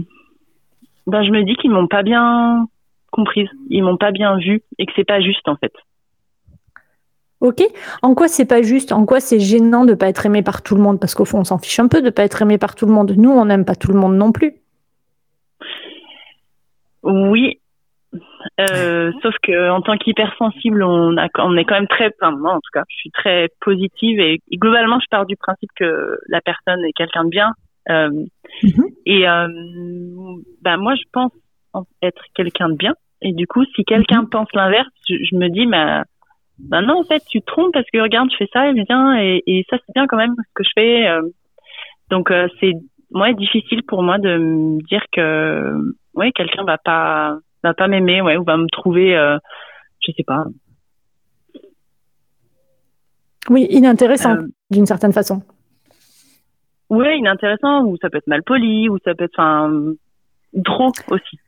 ben, 1.08 1.24
Je 1.24 1.32
me 1.32 1.44
dis 1.44 1.56
qu'ils 1.56 1.72
m'ont 1.72 1.88
pas 1.88 2.04
bien 2.04 2.68
comprise, 3.12 3.50
ils 3.70 3.84
m'ont 3.84 3.98
pas 3.98 4.12
bien 4.12 4.38
vu 4.38 4.62
et 4.78 4.86
que 4.86 4.92
c'est 4.96 5.04
pas 5.04 5.20
juste 5.20 5.48
en 5.48 5.56
fait. 5.56 5.74
Ok. 7.42 7.62
En 8.02 8.16
quoi 8.16 8.28
c'est 8.28 8.46
pas 8.46 8.62
juste? 8.62 8.92
En 8.92 9.06
quoi 9.06 9.20
c'est 9.20 9.40
gênant 9.40 9.86
de 9.86 9.94
pas 9.94 10.10
être 10.10 10.26
aimé 10.26 10.44
par 10.44 10.62
tout 10.62 10.76
le 10.76 10.82
monde? 10.82 11.00
Parce 11.00 11.16
qu'au 11.16 11.26
fond, 11.26 11.40
on 11.40 11.44
s'en 11.46 11.58
fiche 11.58 11.80
un 11.80 11.88
peu 11.88 12.02
de 12.02 12.10
pas 12.10 12.24
être 12.24 12.42
aimé 12.42 12.58
par 12.58 12.76
tout 12.76 12.86
le 12.86 12.92
monde. 12.92 13.14
Nous, 13.16 13.32
on 13.32 13.46
n'aime 13.46 13.64
pas 13.64 13.76
tout 13.76 13.92
le 13.92 14.00
monde 14.00 14.16
non 14.16 14.34
plus. 14.34 14.56
Oui, 17.04 17.62
euh, 18.60 19.12
sauf 19.22 19.36
que 19.44 19.70
en 19.70 19.82
tant 19.82 19.98
qu'hypersensible, 19.98 20.84
on, 20.84 21.18
a, 21.18 21.28
on 21.40 21.58
est 21.58 21.66
quand 21.66 21.76
même 21.76 21.88
très, 21.88 22.12
enfin 22.22 22.36
moi 22.36 22.54
en 22.54 22.60
tout 22.60 22.72
cas, 22.74 22.84
je 22.90 22.96
suis 22.96 23.12
très 23.12 23.50
positive 23.62 24.20
et, 24.20 24.40
globalement, 24.54 25.00
je 25.00 25.08
pars 25.10 25.26
du 25.26 25.36
principe 25.36 25.70
que 25.76 26.18
la 26.28 26.42
personne 26.42 26.84
est 26.86 26.94
quelqu'un 26.94 27.26
de 27.26 27.30
bien. 27.30 27.52
Euh, 27.90 28.10
mhm. 28.64 28.86
Et 29.06 29.28
euh, 29.28 29.48
bah 30.62 30.78
moi, 30.78 30.96
je 30.96 31.04
pense 31.12 31.32
être 32.02 32.22
quelqu'un 32.36 32.70
de 32.70 32.76
bien. 32.76 32.94
Et 33.22 33.34
du 33.34 33.48
coup, 33.48 33.66
si 33.76 33.84
quelqu'un 33.84 34.24
mhm. 34.24 34.30
pense 34.30 34.48
l'inverse, 34.54 34.90
je, 35.08 35.36
me 35.36 35.50
dis, 35.50 35.66
bah, 35.66 36.04
bah 36.60 36.82
non, 36.82 37.00
en 37.00 37.04
fait, 37.04 37.24
tu 37.30 37.42
te 37.42 37.46
trompes 37.46 37.74
parce 37.74 37.90
que 37.92 38.00
regarde, 38.00 38.30
je 38.32 38.38
fais 38.38 38.50
ça, 38.54 38.70
et 38.70 38.74
bien, 38.74 39.18
et, 39.18 39.44
et 39.48 39.66
ça 39.70 39.78
c'est 39.86 39.94
bien 39.94 40.08
quand 40.08 40.18
même 40.18 40.36
ce 40.38 40.54
que 40.54 40.64
je 40.64 40.72
fais. 40.76 41.08
Euh. 41.08 41.22
donc 42.10 42.34
c'est 42.60 42.74
moi 43.12 43.34
difficile 43.34 43.84
pour 43.84 44.04
moi 44.04 44.20
de 44.20 44.38
me 44.38 44.84
dire 44.84 45.04
que 45.12 45.74
ouais 46.14 46.32
quelqu'un 46.32 46.64
va 46.64 46.78
pas 46.78 47.40
va 47.64 47.74
pas 47.74 47.88
m'aimer, 47.88 48.22
ouais, 48.22 48.38
ou 48.38 48.44
va 48.44 48.58
me 48.58 48.68
trouver, 48.72 49.16
euh, 49.16 49.38
je 50.00 50.12
sais 50.12 50.24
pas. 50.24 50.46
Oui, 53.50 53.68
inintéressant 53.70 54.36
euh, 54.36 54.48
d'une 54.70 54.86
certaine 54.86 55.14
façon. 55.14 55.42
Oui, 56.90 57.18
inintéressant, 57.18 57.84
ou 57.84 57.98
ça 58.02 58.10
peut 58.10 58.18
être 58.18 58.28
mal 58.28 58.44
poli, 58.44 58.90
ou 58.90 58.98
ça 59.04 59.14
peut 59.16 59.26
être, 59.26 59.40
enfin, 59.40 59.72
trop 60.64 60.92
aussi. 61.12 61.40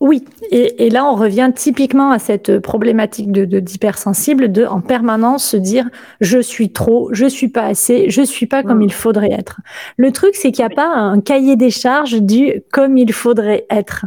Oui, 0.00 0.24
et, 0.52 0.86
et, 0.86 0.90
là 0.90 1.04
on 1.04 1.16
revient 1.16 1.50
typiquement 1.52 2.12
à 2.12 2.20
cette 2.20 2.60
problématique 2.60 3.32
de 3.32 3.58
d'hypersensible 3.58 4.52
de, 4.52 4.64
en 4.64 4.80
permanence 4.80 5.44
se 5.44 5.56
dire 5.56 5.88
je 6.20 6.38
suis 6.38 6.72
trop, 6.72 7.12
je 7.12 7.26
suis 7.26 7.48
pas 7.48 7.64
assez, 7.64 8.08
je 8.08 8.22
suis 8.22 8.46
pas 8.46 8.62
comme 8.62 8.78
mm. 8.78 8.82
il 8.82 8.92
faudrait 8.92 9.32
être. 9.32 9.60
Le 9.96 10.12
truc 10.12 10.36
c'est 10.36 10.52
qu'il 10.52 10.64
n'y 10.64 10.72
a 10.72 10.76
pas 10.76 10.88
un 10.88 11.20
cahier 11.20 11.56
des 11.56 11.70
charges 11.70 12.22
du 12.22 12.62
comme 12.70 12.96
il 12.96 13.12
faudrait 13.12 13.66
être. 13.70 14.06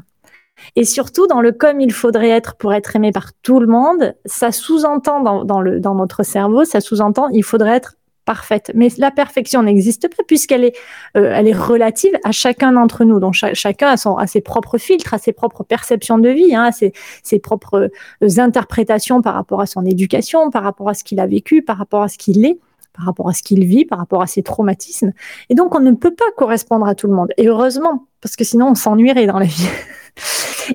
Et 0.75 0.85
surtout, 0.85 1.27
dans 1.27 1.41
le 1.41 1.51
comme 1.51 1.81
il 1.81 1.91
faudrait 1.91 2.29
être 2.29 2.55
pour 2.55 2.73
être 2.73 2.95
aimé 2.95 3.11
par 3.11 3.33
tout 3.41 3.59
le 3.59 3.67
monde, 3.67 4.15
ça 4.25 4.51
sous-entend 4.51 5.21
dans, 5.21 5.43
dans, 5.43 5.95
notre 5.95 6.23
cerveau, 6.23 6.65
ça 6.65 6.81
sous-entend 6.81 7.29
il 7.29 7.43
faudrait 7.43 7.75
être 7.75 7.95
parfaite. 8.25 8.71
Mais 8.75 8.89
la 8.97 9.11
perfection 9.11 9.63
n'existe 9.63 10.07
pas 10.15 10.23
puisqu'elle 10.25 10.63
est, 10.63 10.75
euh, 11.17 11.33
est 11.33 11.53
relative 11.53 12.13
à 12.23 12.31
chacun 12.31 12.71
d'entre 12.73 13.03
nous. 13.03 13.19
Donc 13.19 13.33
chacun 13.33 13.87
a, 13.87 13.97
son, 13.97 14.15
a 14.15 14.27
ses 14.27 14.41
propres 14.41 14.77
filtres, 14.77 15.13
a 15.13 15.17
ses 15.17 15.33
propres 15.33 15.63
perceptions 15.63 16.17
de 16.17 16.29
vie, 16.29 16.55
hein, 16.55 16.65
a 16.65 16.71
ses, 16.71 16.93
ses 17.23 17.39
propres 17.39 17.89
euh, 18.23 18.39
interprétations 18.39 19.21
par 19.21 19.33
rapport 19.33 19.61
à 19.61 19.65
son 19.65 19.85
éducation, 19.85 20.49
par 20.51 20.63
rapport 20.63 20.89
à 20.89 20.93
ce 20.93 21.03
qu'il 21.03 21.19
a 21.19 21.27
vécu, 21.27 21.61
par 21.61 21.77
rapport 21.77 22.03
à 22.03 22.07
ce 22.07 22.17
qu'il 22.17 22.45
est 22.45 22.59
par 22.93 23.05
rapport 23.05 23.29
à 23.29 23.33
ce 23.33 23.43
qu'il 23.43 23.63
vit, 23.65 23.85
par 23.85 23.99
rapport 23.99 24.21
à 24.21 24.27
ses 24.27 24.43
traumatismes. 24.43 25.13
Et 25.49 25.55
donc, 25.55 25.75
on 25.75 25.79
ne 25.79 25.91
peut 25.91 26.13
pas 26.13 26.29
correspondre 26.35 26.85
à 26.85 26.95
tout 26.95 27.07
le 27.07 27.13
monde. 27.13 27.29
Et 27.37 27.47
heureusement, 27.47 28.07
parce 28.21 28.35
que 28.35 28.43
sinon, 28.43 28.69
on 28.69 28.75
s'ennuierait 28.75 29.27
dans 29.27 29.39
la 29.39 29.45
vie. 29.45 29.67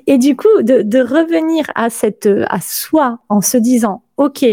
Et 0.05 0.17
du 0.17 0.35
coup, 0.35 0.61
de, 0.61 0.99
revenir 1.01 1.65
à 1.75 1.89
cette, 1.89 2.29
à 2.49 2.59
soi 2.61 3.19
en 3.29 3.41
se 3.41 3.57
disant, 3.57 4.03
ok, 4.17 4.43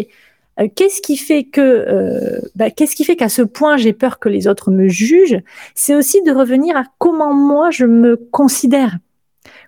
euh, 0.61 0.69
qu'est-ce 0.75 1.03
qui 1.03 1.17
fait 1.17 1.45
que, 1.45 1.61
euh, 1.61 2.41
bah, 2.55 2.71
qu'est-ce 2.71 2.95
qui 2.95 3.05
fait 3.05 3.17
qu'à 3.17 3.29
ce 3.29 3.43
point 3.43 3.77
j'ai 3.77 3.93
peur 3.93 4.19
que 4.19 4.29
les 4.29 4.47
autres 4.47 4.71
me 4.71 4.89
jugent? 4.89 5.41
C'est 5.75 5.95
aussi 5.95 6.23
de 6.23 6.33
revenir 6.33 6.77
à 6.77 6.85
comment 6.99 7.35
moi 7.35 7.71
je 7.71 7.87
me 7.87 8.17
considère, 8.17 8.97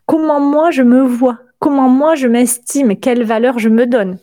comment 0.06 0.40
moi 0.40 0.70
je 0.70 0.82
me 0.82 1.02
vois, 1.02 1.38
comment 1.58 1.88
moi 1.88 2.14
je 2.14 2.28
m'estime, 2.28 2.96
quelle 2.96 3.24
valeur 3.24 3.58
je 3.58 3.68
me 3.68 3.86
donne 3.86 4.18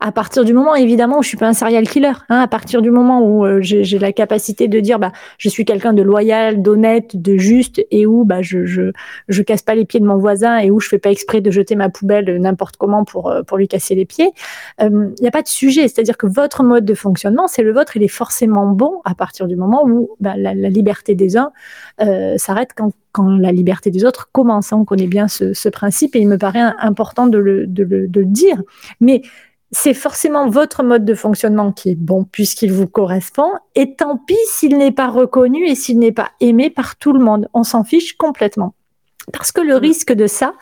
à 0.00 0.12
partir 0.12 0.44
du 0.44 0.52
moment 0.52 0.74
évidemment 0.74 1.18
où 1.18 1.22
je 1.22 1.28
suis 1.28 1.36
pas 1.36 1.48
un 1.48 1.52
serial 1.52 1.88
killer, 1.88 2.12
hein, 2.28 2.40
à 2.40 2.48
partir 2.48 2.82
du 2.82 2.90
moment 2.90 3.22
où 3.22 3.44
euh, 3.44 3.60
j'ai 3.60 3.98
la 3.98 4.12
capacité 4.12 4.68
de 4.68 4.80
dire 4.80 4.98
bah 4.98 5.12
je 5.38 5.48
suis 5.48 5.64
quelqu'un 5.64 5.92
de 5.92 6.02
loyal, 6.02 6.62
d'honnête, 6.62 7.20
de 7.20 7.36
juste 7.36 7.84
et 7.90 8.06
où 8.06 8.24
bah 8.24 8.42
je, 8.42 8.64
je 8.64 8.92
je 9.28 9.42
casse 9.42 9.62
pas 9.62 9.74
les 9.74 9.84
pieds 9.84 10.00
de 10.00 10.06
mon 10.06 10.16
voisin 10.16 10.58
et 10.58 10.70
où 10.70 10.80
je 10.80 10.88
fais 10.88 10.98
pas 10.98 11.10
exprès 11.10 11.40
de 11.40 11.50
jeter 11.50 11.76
ma 11.76 11.88
poubelle 11.88 12.40
n'importe 12.40 12.76
comment 12.76 13.04
pour 13.04 13.30
euh, 13.30 13.42
pour 13.42 13.58
lui 13.58 13.68
casser 13.68 13.94
les 13.94 14.04
pieds, 14.04 14.30
il 14.80 14.86
euh, 14.86 15.08
n'y 15.20 15.28
a 15.28 15.32
pas 15.32 15.42
de 15.42 15.48
sujet, 15.48 15.88
c'est-à-dire 15.88 16.16
que 16.16 16.26
votre 16.26 16.62
mode 16.62 16.84
de 16.84 16.94
fonctionnement 16.94 17.46
c'est 17.48 17.62
le 17.62 17.72
vôtre, 17.72 17.96
il 17.96 18.02
est 18.02 18.08
forcément 18.08 18.66
bon 18.66 19.00
à 19.04 19.14
partir 19.14 19.46
du 19.46 19.56
moment 19.56 19.84
où 19.86 20.10
bah, 20.20 20.34
la, 20.36 20.54
liberté 20.54 21.14
des 21.14 21.36
uns 21.36 21.50
s'arrête 22.36 22.70
quand 22.76 22.92
quand 23.12 23.28
la 23.28 23.52
liberté 23.52 23.90
des 23.90 24.04
autres 24.04 24.28
commence. 24.32 24.72
Hein. 24.72 24.78
On 24.80 24.84
connaît 24.84 25.06
bien 25.06 25.28
ce, 25.28 25.52
ce, 25.52 25.68
principe 25.68 26.14
et 26.16 26.20
il 26.20 26.28
me 26.28 26.38
paraît 26.38 26.62
important 26.78 27.26
de 27.26 27.38
le, 27.38 27.66
de 27.66 27.82
le, 27.82 28.08
de 28.08 28.20
le 28.20 28.26
dire. 28.26 28.62
Mais 29.00 29.22
c'est 29.72 29.94
forcément 29.94 30.48
votre 30.48 30.82
mode 30.82 31.04
de 31.04 31.14
fonctionnement 31.14 31.72
qui 31.72 31.90
est 31.90 31.98
bon 31.98 32.24
puisqu'il 32.24 32.72
vous 32.72 32.88
correspond. 32.88 33.52
Et 33.74 33.94
tant 33.94 34.16
pis 34.16 34.36
s'il 34.46 34.76
n'est 34.78 34.92
pas 34.92 35.08
reconnu 35.08 35.66
et 35.66 35.74
s'il 35.74 35.98
n'est 35.98 36.12
pas 36.12 36.30
aimé 36.40 36.70
par 36.70 36.96
tout 36.96 37.12
le 37.12 37.20
monde. 37.20 37.48
On 37.54 37.62
s'en 37.62 37.84
fiche 37.84 38.16
complètement. 38.16 38.74
Parce 39.32 39.52
que 39.52 39.60
le 39.60 39.76
mm. 39.76 39.78
risque 39.78 40.12
de 40.12 40.26
ça, 40.26 40.54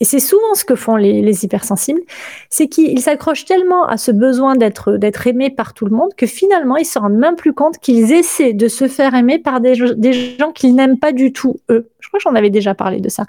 et 0.00 0.04
c'est 0.04 0.20
souvent 0.20 0.54
ce 0.54 0.64
que 0.64 0.74
font 0.74 0.96
les, 0.96 1.44
hypersensibles, 1.44 2.02
c'est 2.50 2.68
qu'ils 2.68 3.00
s'accrochent 3.00 3.46
tellement 3.46 3.86
à 3.86 3.96
ce 3.96 4.10
besoin 4.12 4.54
d'être 4.54 4.92
d'être 4.92 5.26
aimé 5.26 5.50
par 5.50 5.74
tout 5.74 5.86
le 5.86 5.96
monde 5.96 6.14
que 6.16 6.26
finalement 6.26 6.76
ils 6.76 6.84
se 6.84 6.98
rendent 6.98 7.16
même 7.16 7.36
plus 7.36 7.52
compte 7.52 7.78
qu'ils 7.78 8.12
essaient 8.12 8.52
de 8.52 8.68
se 8.68 8.86
faire 8.86 9.14
aimer 9.14 9.38
par 9.38 9.60
des, 9.60 9.74
gens 9.74 10.52
qu'ils 10.52 10.74
n'aiment 10.74 10.98
pas 10.98 11.12
du 11.12 11.32
tout 11.32 11.56
eux. 11.70 11.88
Je 12.00 12.08
crois 12.08 12.18
que 12.18 12.24
j'en 12.24 12.34
avais 12.34 12.50
déjà 12.50 12.74
parlé 12.74 13.00
de 13.00 13.08
ça. 13.08 13.24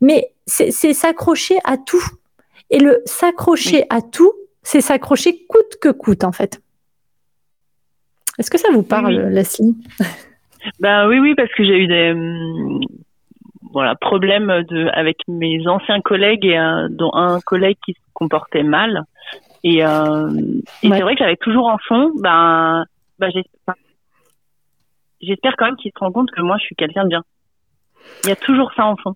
Mais 0.00 0.30
c'est 0.46 0.70
s'accrocher 0.70 1.58
à 1.64 1.76
tout. 1.76 2.04
Et 2.70 2.78
le 2.78 3.02
s'accrocher 3.06 3.84
à 3.88 4.02
tout, 4.02 4.32
c'est 4.62 4.80
s'accrocher 4.80 5.44
coûte 5.48 5.76
que 5.80 5.90
coûte, 5.90 6.24
en 6.24 6.32
fait. 6.32 6.60
Est-ce 8.38 8.50
que 8.50 8.58
ça 8.58 8.68
vous 8.72 8.82
parle, 8.82 9.24
oui. 9.26 9.34
Leslie 9.34 9.76
Ben 10.80 11.08
oui, 11.08 11.18
oui, 11.18 11.34
parce 11.34 11.52
que 11.52 11.64
j'ai 11.64 11.78
eu 11.78 11.86
des 11.86 12.12
hum, 12.12 12.80
voilà 13.72 13.94
problèmes 13.94 14.64
de 14.68 14.88
avec 14.92 15.18
mes 15.28 15.66
anciens 15.66 16.00
collègues 16.00 16.44
et 16.44 16.58
dont 16.90 17.12
un 17.14 17.40
collègue 17.40 17.78
qui 17.84 17.92
se 17.92 17.98
comportait 18.12 18.62
mal. 18.62 19.04
Et, 19.64 19.84
euh, 19.84 20.30
c'est 20.82 21.00
vrai 21.00 21.14
que 21.14 21.20
j'avais 21.20 21.36
toujours 21.36 21.66
en 21.66 21.78
fond, 21.78 22.12
ben, 22.20 22.84
ben 23.18 23.30
j'espère 25.20 25.56
quand 25.56 25.66
même 25.66 25.76
qu'il 25.76 25.90
se 25.92 25.98
rend 25.98 26.12
compte 26.12 26.30
que 26.30 26.40
moi 26.42 26.56
je 26.58 26.64
suis 26.64 26.76
quelqu'un 26.76 27.04
de 27.04 27.08
bien. 27.08 27.22
Il 28.24 28.28
y 28.28 28.32
a 28.32 28.36
toujours 28.36 28.72
ça 28.74 28.86
en 28.86 28.96
fond. 28.96 29.14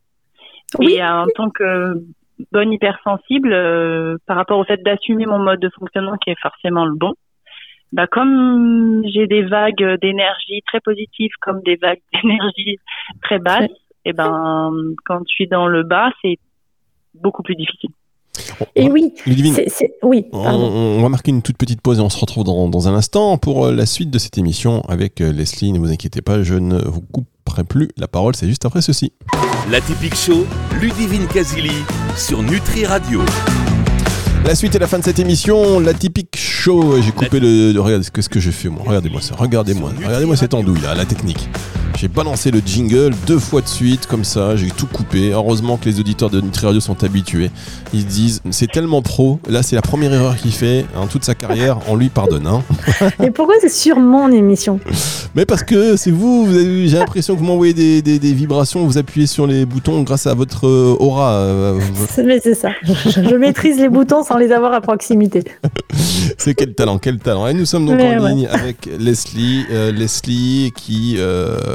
Oui. 0.79 0.95
Et 0.95 1.05
en 1.05 1.27
tant 1.35 1.51
que 1.51 2.03
bonne 2.51 2.73
hypersensible 2.73 3.53
euh, 3.53 4.17
par 4.27 4.37
rapport 4.37 4.59
au 4.59 4.65
fait 4.65 4.83
d'assumer 4.83 5.27
mon 5.27 5.39
mode 5.39 5.61
de 5.61 5.71
fonctionnement 5.71 6.17
qui 6.17 6.31
est 6.31 6.41
forcément 6.41 6.85
le 6.85 6.95
bon. 6.95 7.15
Bah 7.93 8.07
comme 8.07 9.03
j'ai 9.05 9.27
des 9.27 9.43
vagues 9.43 9.99
d'énergie 10.01 10.63
très 10.67 10.81
positives 10.81 11.33
comme 11.41 11.61
des 11.63 11.77
vagues 11.77 12.01
d'énergie 12.15 12.79
très 13.23 13.39
basses, 13.39 13.71
et 14.05 14.11
eh 14.11 14.13
ben 14.13 14.73
quand 15.05 15.21
je 15.29 15.33
suis 15.33 15.47
dans 15.47 15.67
le 15.67 15.83
bas, 15.83 16.11
c'est 16.23 16.39
beaucoup 17.15 17.43
plus 17.43 17.55
difficile. 17.55 17.91
Et 18.75 18.89
oui, 18.89 19.13
oui 20.03 20.27
on, 20.33 21.03
va 21.03 21.09
marquer 21.09 21.31
une 21.31 21.43
toute 21.43 21.59
petite 21.59 21.83
pause 21.83 21.99
et 21.99 22.03
on 22.03 22.09
se 22.09 22.19
retrouve 22.19 22.45
dans, 22.45 22.69
dans 22.69 22.89
un 22.89 22.95
instant 22.95 23.37
pour 23.37 23.67
euh, 23.67 23.75
la 23.75 23.85
suite 23.85 24.11
de 24.11 24.19
cette 24.19 24.39
émission 24.39 24.81
avec 24.89 25.21
euh, 25.21 25.33
Leslie. 25.33 25.73
Ne 25.73 25.79
vous 25.79 25.91
inquiétez 25.91 26.23
pas, 26.23 26.43
je 26.43 26.55
ne 26.55 26.79
vous 26.79 27.03
couperai 27.45 27.65
plus 27.65 27.89
la 27.97 28.09
parole, 28.09 28.35
c'est 28.35 28.47
juste 28.47 28.65
après 28.65 28.83
ceci. 28.83 29.13
La 29.71 29.81
typique 29.81 30.15
show, 30.15 30.47
Ludivine 30.81 31.27
Casili 31.27 31.85
sur 32.17 32.43
Nutri 32.43 32.87
Radio. 32.87 33.21
La 34.45 34.57
suite 34.57 34.75
et 34.75 34.79
la 34.81 34.89
fin 34.89 34.99
de 34.99 35.05
cette 35.05 35.21
émission, 35.21 35.79
la 35.79 35.95
typique 35.95 36.37
show. 36.37 37.01
J'ai 37.01 37.13
coupé 37.13 37.39
le. 37.39 37.79
Regardez 37.79 38.05
ce 38.05 38.11
que, 38.11 38.21
ce 38.23 38.29
que 38.29 38.41
je 38.41 38.51
fais 38.51 38.69
moi? 38.69 38.83
Regardez-moi 38.85 39.21
ça. 39.21 39.37
Regardez-moi. 39.39 39.93
Regardez-moi 40.05 40.37
cette 40.37 40.53
andouille 40.53 40.81
là, 40.81 40.95
la 40.97 41.05
technique. 41.05 41.49
J'ai 41.99 42.09
balancé 42.09 42.51
le 42.51 42.61
jingle 42.65 43.13
deux 43.27 43.39
fois 43.39 43.61
de 43.61 43.69
suite, 43.69 44.07
comme 44.07 44.25
ça, 44.25 44.57
j'ai 44.57 44.71
tout 44.71 44.87
coupé. 44.87 45.31
Heureusement 45.33 45.77
que 45.77 45.85
les 45.85 46.01
auditeurs 46.01 46.31
de 46.31 46.41
Nutri 46.41 46.67
Radio 46.67 46.81
sont 46.81 47.05
habitués. 47.05 47.51
Ils 47.93 48.07
disent, 48.07 48.41
c'est 48.51 48.71
tellement 48.71 49.03
pro, 49.03 49.39
là 49.49 49.63
c'est 49.63 49.77
la 49.77 49.83
première 49.83 50.13
erreur 50.13 50.37
qu'il 50.37 50.53
fait, 50.53 50.85
en 50.97 51.07
toute 51.07 51.25
sa 51.25 51.35
carrière, 51.35 51.79
on 51.89 51.95
lui 51.95 52.09
pardonne. 52.09 52.47
Hein. 52.47 52.63
Et 53.23 53.31
pourquoi 53.31 53.55
c'est 53.61 53.69
sur 53.69 54.01
mon 54.01 54.33
émission? 54.33 54.81
Mais 55.37 55.47
parce 55.47 55.63
que 55.63 55.97
c'est 55.97 56.11
vous, 56.11 56.49
j'ai 56.51 56.99
l'impression 56.99 57.35
que 57.35 57.39
vous 57.39 57.47
m'envoyez 57.47 58.03
des, 58.03 58.33
vibrations, 58.33 58.85
vous 58.85 58.99
appuyez 58.99 59.27
sur 59.27 59.47
les 59.47 59.65
boutons 59.65 60.03
grâce 60.03 60.27
à 60.27 60.35
votre 60.35 60.67
euh, 60.67 60.97
aura. 60.99 61.33
Euh, 61.35 61.79
mais 62.25 62.41
c'est 62.41 62.55
ça, 62.55 62.71
je, 62.83 63.37
maîtrise 63.37 63.79
les 63.79 63.89
boutons 63.89 64.25
sans 64.25 64.32
les 64.39 64.53
avoir 64.53 64.73
à 64.73 64.81
proximité. 64.81 65.45
c'est 66.39 66.55
quel 66.55 66.75
talent, 66.75 66.99
quel 66.99 67.19
talent. 67.19 67.47
Et 67.47 67.55
nous 67.55 67.67
sommes 67.67 67.87
donc 67.87 68.01
en 68.01 68.29
ligne 68.29 68.47
avec 68.47 68.89
Leslie, 68.99 69.65
euh, 69.71 69.93
Leslie 69.93 70.73
qui 70.77 71.19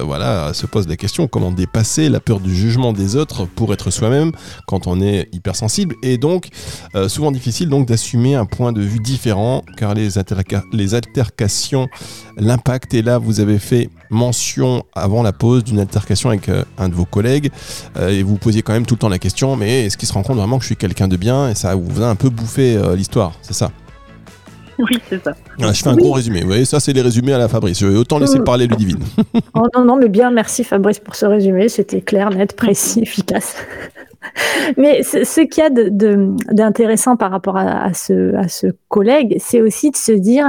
voilà, 0.04 0.54
se 0.54 0.66
pose 0.66 0.88
la 0.88 0.96
question 0.96 1.28
comment 1.28 1.52
dépasser 1.52 2.10
la 2.10 2.20
peur 2.20 2.40
du 2.40 2.54
jugement 2.54 2.94
des 2.94 3.16
autres 3.16 3.46
pour 3.46 3.74
être 3.74 3.92
soi-même 3.92 4.32
quand 4.68 4.88
on 4.88 5.02
est 5.02 5.30
hypersensible 5.34 5.96
et 6.04 6.18
donc 6.18 6.48
euh, 6.96 7.10
souvent 7.10 7.32
difficile 7.32 7.70
donc 7.70 7.88
d'assumer 7.88 8.36
un 8.36 8.46
point 8.46 8.72
de 8.72 8.82
vue 8.82 9.00
différent 9.00 9.64
car 9.78 9.94
les, 9.94 10.10
les 10.74 10.96
altercations 10.96 11.88
l'impact 12.38 12.94
et 12.94 13.02
là 13.02 13.18
vous 13.18 13.40
avez 13.40 13.60
fait 13.60 13.90
mention 14.10 14.84
avant 14.96 15.24
la 15.24 15.34
pause 15.34 15.64
d'une 15.64 15.80
altercation 15.80 16.30
avec 16.30 16.50
euh, 16.50 16.64
un 16.78 16.90
de 16.90 16.94
vos 16.94 17.06
collègues 17.06 17.52
euh, 17.98 18.10
et 18.10 18.24
vous 18.24 18.38
posiez 18.38 18.62
quand 18.62 18.74
même 18.74 18.86
tout 18.86 18.96
le 18.96 19.00
temps 19.00 19.10
la 19.10 19.20
question 19.20 19.56
mais 19.56 19.86
est-ce 19.86 19.98
qu'il 19.98 20.08
se 20.08 20.14
rend 20.14 20.24
compte 20.24 20.38
vraiment 20.38 20.58
que 20.58 20.64
je 20.64 20.68
suis 20.68 20.76
quelqu'un 20.76 21.08
de 21.08 21.18
bien 21.18 21.50
et 21.50 21.56
ça 21.56 21.76
vous 21.76 22.02
a 22.02 22.08
un 22.08 22.16
peu 22.16 22.30
bouffé 22.30 22.80
l'histoire 22.96 23.34
c'est 23.42 23.54
ça? 23.54 23.72
Oui, 24.80 25.00
c'est 25.10 25.24
ça. 25.24 25.32
je 25.58 25.72
fais 25.72 25.90
un 25.90 25.96
gros 25.96 26.12
résumé. 26.12 26.42
Vous 26.42 26.48
voyez, 26.48 26.66
ça, 26.66 26.80
c'est 26.80 26.94
les 26.94 27.02
résumés 27.02 27.34
à 27.34 27.38
la 27.38 27.48
Fabrice. 27.48 27.80
Je 27.80 27.88
vais 27.88 27.98
autant 27.98 28.20
laisser 28.20 28.40
parler 28.40 28.68
Ludivine. 28.68 29.04
oh, 29.56 29.64
non, 29.76 29.84
non, 29.84 29.96
mais 29.98 30.10
bien, 30.10 30.30
merci 30.30 30.64
Fabrice 30.64 31.00
pour 31.00 31.16
ce 31.16 31.26
résumé. 31.26 31.68
C'était 31.68 32.02
clair, 32.02 32.30
net, 32.30 32.56
précis, 32.56 33.02
efficace. 33.02 33.56
mais 34.78 35.02
ce, 35.04 35.42
qu'il 35.42 35.64
y 35.64 35.68
a 35.68 35.70
d'intéressant 36.54 37.16
par 37.16 37.32
rapport 37.32 37.58
à, 37.58 37.94
ce, 37.94 38.36
à 38.36 38.48
ce 38.48 38.68
collègue, 38.88 39.38
c'est 39.40 39.62
aussi 39.62 39.90
de 39.90 39.96
se 39.96 40.12
dire 40.12 40.46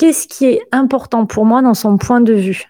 qu'est-ce 0.00 0.26
qui 0.26 0.46
est 0.46 0.62
important 0.72 1.26
pour 1.26 1.44
moi 1.44 1.60
dans 1.60 1.74
son 1.74 1.98
point 1.98 2.22
de 2.22 2.32
vue? 2.32 2.64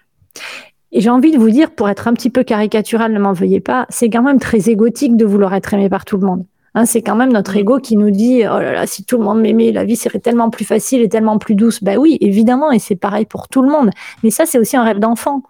Et 0.91 0.99
j'ai 0.99 1.09
envie 1.09 1.31
de 1.31 1.37
vous 1.37 1.49
dire, 1.49 1.71
pour 1.71 1.87
être 1.87 2.09
un 2.09 2.13
petit 2.13 2.29
peu 2.29 2.43
caricatural, 2.43 3.13
ne 3.13 3.19
m'en 3.19 3.31
veuillez 3.31 3.61
pas, 3.61 3.85
c'est 3.87 4.09
quand 4.09 4.21
même 4.21 4.37
très 4.37 4.69
égotique 4.69 5.15
de 5.15 5.23
vouloir 5.23 5.53
être 5.53 5.73
aimé 5.73 5.87
par 5.87 6.03
tout 6.03 6.17
le 6.17 6.27
monde. 6.27 6.45
Hein, 6.75 6.85
c'est 6.85 7.01
quand 7.01 7.15
même 7.15 7.31
notre 7.31 7.55
ego 7.55 7.79
qui 7.79 7.95
nous 7.95 8.11
dit 8.11 8.41
oh 8.43 8.59
là 8.59 8.73
là, 8.73 8.85
si 8.85 9.05
tout 9.05 9.17
le 9.17 9.23
monde 9.23 9.39
m'aimait, 9.39 9.71
la 9.71 9.85
vie 9.85 9.95
serait 9.95 10.19
tellement 10.19 10.49
plus 10.49 10.65
facile 10.65 11.01
et 11.01 11.07
tellement 11.07 11.37
plus 11.37 11.55
douce. 11.55 11.81
Ben 11.81 11.97
oui, 11.97 12.17
évidemment, 12.19 12.69
et 12.69 12.79
c'est 12.79 12.97
pareil 12.97 13.25
pour 13.25 13.47
tout 13.47 13.61
le 13.61 13.69
monde. 13.69 13.91
Mais 14.23 14.29
ça, 14.29 14.45
c'est 14.45 14.59
aussi 14.59 14.75
un 14.75 14.83
rêve 14.83 14.99
d'enfant. 14.99 15.41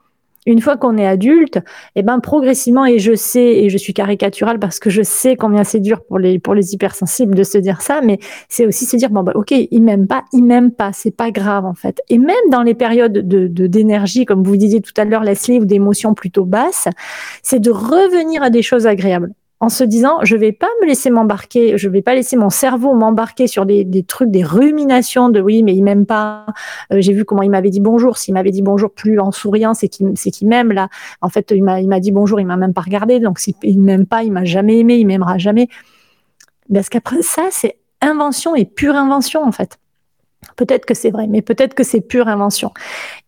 Une 0.47 0.59
fois 0.59 0.75
qu'on 0.75 0.97
est 0.97 1.05
adulte, 1.05 1.59
eh 1.95 2.01
ben 2.01 2.19
progressivement, 2.19 2.85
et 2.85 2.97
je 2.97 3.13
sais, 3.13 3.63
et 3.63 3.69
je 3.69 3.77
suis 3.77 3.93
caricaturale 3.93 4.57
parce 4.57 4.79
que 4.79 4.89
je 4.89 5.03
sais 5.03 5.35
combien 5.35 5.63
c'est 5.63 5.79
dur 5.79 6.03
pour 6.03 6.17
les 6.17 6.39
pour 6.39 6.55
les 6.55 6.73
hypersensibles 6.73 7.35
de 7.35 7.43
se 7.43 7.59
dire 7.59 7.81
ça, 7.81 8.01
mais 8.01 8.17
c'est 8.49 8.65
aussi 8.65 8.85
se 8.85 8.97
dire 8.97 9.11
bon 9.11 9.21
bah 9.21 9.33
ok, 9.35 9.51
il 9.51 9.83
m'aime 9.83 10.07
pas, 10.07 10.23
il 10.33 10.43
m'aime 10.43 10.71
pas, 10.71 10.93
c'est 10.93 11.15
pas 11.15 11.29
grave 11.29 11.65
en 11.65 11.75
fait. 11.75 12.01
Et 12.09 12.17
même 12.17 12.35
dans 12.49 12.63
les 12.63 12.73
périodes 12.73 13.13
de 13.13 13.47
d'énergie, 13.67 14.25
comme 14.25 14.43
vous 14.43 14.57
disiez 14.57 14.81
tout 14.81 14.93
à 14.97 15.05
l'heure, 15.05 15.23
Leslie, 15.23 15.59
ou 15.59 15.65
d'émotions 15.65 16.13
plutôt 16.15 16.45
basses, 16.45 16.87
c'est 17.43 17.59
de 17.59 17.71
revenir 17.71 18.41
à 18.41 18.49
des 18.49 18.63
choses 18.63 18.87
agréables 18.87 19.33
en 19.61 19.69
se 19.69 19.83
disant 19.83 20.17
je 20.23 20.35
vais 20.35 20.51
pas 20.51 20.67
me 20.81 20.87
laisser 20.87 21.11
m'embarquer, 21.11 21.77
je 21.77 21.87
vais 21.87 22.01
pas 22.01 22.15
laisser 22.15 22.35
mon 22.35 22.49
cerveau 22.49 22.93
m'embarquer 22.95 23.45
sur 23.45 23.67
des, 23.67 24.03
trucs, 24.03 24.31
des 24.31 24.43
ruminations 24.43 25.29
de 25.29 25.39
oui 25.39 25.61
mais 25.63 25.73
il 25.73 25.83
m'aime 25.83 26.05
pas. 26.07 26.47
Euh, 26.91 26.99
j'ai 26.99 27.13
vu 27.13 27.23
comment 27.25 27.43
il 27.43 27.51
m'avait 27.51 27.69
dit 27.69 27.79
bonjour. 27.79 28.17
S'il 28.17 28.33
m'avait 28.33 28.51
dit 28.51 28.63
bonjour 28.63 28.91
plus 28.91 29.19
en 29.19 29.31
souriant, 29.31 29.73
c'est 29.75 29.87
qu'il 29.87 30.47
m'aime 30.47 30.71
là. 30.71 30.89
En 31.21 31.29
fait, 31.29 31.53
il 31.55 31.63
m'a 31.63 31.99
dit 31.99 32.11
bonjour, 32.11 32.39
il 32.39 32.47
m'a 32.47 32.57
même 32.57 32.73
pas 32.73 32.81
regardé. 32.81 33.19
Donc 33.19 33.39
s'il 33.39 33.53
il 33.61 33.79
m'aime 33.79 34.07
pas, 34.07 34.23
il 34.23 34.31
m'a 34.31 34.43
jamais 34.43 34.79
aimé, 34.79 34.95
il 34.95 35.05
m'aimera 35.05 35.37
jamais. 35.37 35.67
Parce 36.73 36.89
qu'après 36.89 37.21
ça, 37.21 37.47
c'est 37.51 37.77
invention 38.01 38.55
et 38.55 38.65
pure 38.65 38.95
invention 38.95 39.43
en 39.43 39.51
fait. 39.51 39.77
Peut-être 40.55 40.85
que 40.85 40.95
c'est 40.95 41.11
vrai, 41.11 41.27
mais 41.27 41.41
peut-être 41.41 41.75
que 41.75 41.83
c'est 41.83 42.01
pure 42.01 42.27
invention. 42.27 42.71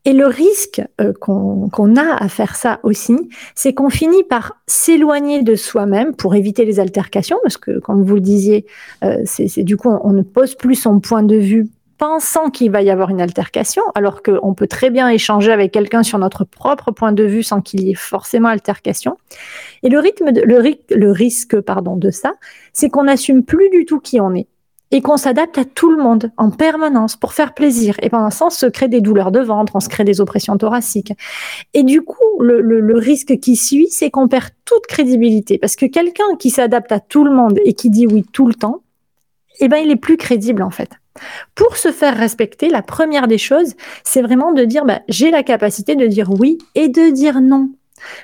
Et 0.04 0.14
le 0.14 0.26
risque 0.26 0.82
euh, 1.00 1.14
qu'on 1.14 1.96
a 1.96 2.16
à 2.16 2.28
faire 2.28 2.56
ça 2.56 2.80
aussi, 2.84 3.16
c'est 3.56 3.74
qu'on 3.74 3.90
finit 3.90 4.24
par 4.24 4.58
s'éloigner 4.68 5.44
de 5.44 5.56
soi-même 5.56 6.16
pour 6.16 6.34
éviter 6.34 6.66
les 6.66 6.80
altercations, 6.80 7.38
parce 7.44 7.58
que, 7.58 7.80
comme 7.80 8.04
vous 8.04 8.16
le 8.16 8.22
disiez, 8.22 8.66
euh, 9.04 9.22
c'est 9.26 9.64
du 9.64 9.78
coup, 9.78 9.90
on, 9.90 10.12
ne 10.12 10.24
pose 10.24 10.56
plus 10.56 10.76
son 10.76 11.00
point 11.00 11.24
de 11.24 11.36
vue 11.36 11.68
pensant 12.00 12.50
qu'il 12.50 12.72
va 12.72 12.82
y 12.82 12.90
avoir 12.90 13.12
une 13.12 13.22
altercation, 13.22 13.84
alors 13.94 14.24
qu'on 14.24 14.56
peut 14.56 14.68
très 14.68 14.90
bien 14.90 15.08
échanger 15.08 15.52
avec 15.52 15.72
quelqu'un 15.72 16.02
sur 16.02 16.18
notre 16.18 16.44
propre 16.44 16.92
point 16.92 17.14
de 17.14 17.24
vue 17.24 17.44
sans 17.44 17.62
qu'il 17.62 17.84
y 17.84 17.92
ait 17.92 17.96
forcément 17.96 18.50
altercation. 18.50 19.18
Et 19.84 19.90
le 19.90 20.00
rythme, 20.00 20.32
le, 20.34 20.76
le 20.90 21.12
risque, 21.12 21.60
pardon, 21.62 21.96
de 21.96 22.10
ça, 22.10 22.34
c'est 22.74 22.90
qu'on 22.90 23.04
n'assume 23.04 23.44
plus 23.44 23.70
du 23.70 23.86
tout 23.86 24.00
qui 24.00 24.20
on 24.20 24.34
est 24.34 24.48
et 24.94 25.02
qu'on 25.02 25.18
s'adapte 25.18 25.58
à 25.58 25.66
tout 25.66 25.90
le 25.90 26.02
monde 26.02 26.32
en 26.38 26.52
permanence 26.52 27.16
pour 27.16 27.34
faire 27.34 27.56
plaisir. 27.56 27.96
Et 28.04 28.10
pendant 28.10 28.30
temps, 28.30 28.48
on 28.48 28.50
se 28.52 28.68
crée 28.68 28.88
des 28.88 29.02
douleurs 29.02 29.32
de 29.32 29.40
ventre, 29.40 29.76
on 29.76 29.80
se 29.80 29.90
crée 29.90 30.04
des 30.04 30.22
oppressions 30.22 30.56
thoraciques. 30.56 31.14
Et 31.74 31.84
du 31.84 32.04
coup, 32.04 32.40
le, 32.40 32.62
le 32.62 32.98
risque 32.98 33.40
qui 33.40 33.56
suit, 33.56 33.88
c'est 33.90 34.12
qu'on 34.12 34.28
perd 34.28 34.52
toute 34.66 34.86
crédibilité. 34.86 35.58
Parce 35.58 35.76
que 35.76 35.88
quelqu'un 35.88 36.36
qui 36.38 36.52
s'adapte 36.52 36.92
à 36.92 37.00
tout 37.00 37.24
le 37.24 37.32
monde 37.32 37.60
et 37.66 37.74
qui 37.74 37.90
dit 37.90 38.06
oui 38.06 38.24
tout 38.32 38.46
le 38.46 38.54
temps, 38.54 38.84
eh 39.60 39.68
ben, 39.68 39.78
il 39.78 39.90
est 39.90 39.96
plus 39.96 40.16
crédible 40.18 40.62
en 40.62 40.70
fait. 40.70 40.92
Pour 41.56 41.76
se 41.78 41.92
faire 41.92 42.16
respecter, 42.16 42.70
la 42.70 42.84
première 42.84 43.28
des 43.28 43.40
choses, 43.40 43.74
c'est 44.04 44.22
vraiment 44.22 44.52
de 44.52 44.64
dire 44.64 44.86
bah, 44.86 45.02
j'ai 45.10 45.32
la 45.32 45.42
capacité 45.42 45.96
de 45.96 46.06
dire 46.06 46.30
oui 46.40 46.60
et 46.76 46.88
de 46.88 47.12
dire 47.12 47.42
non. 47.42 47.72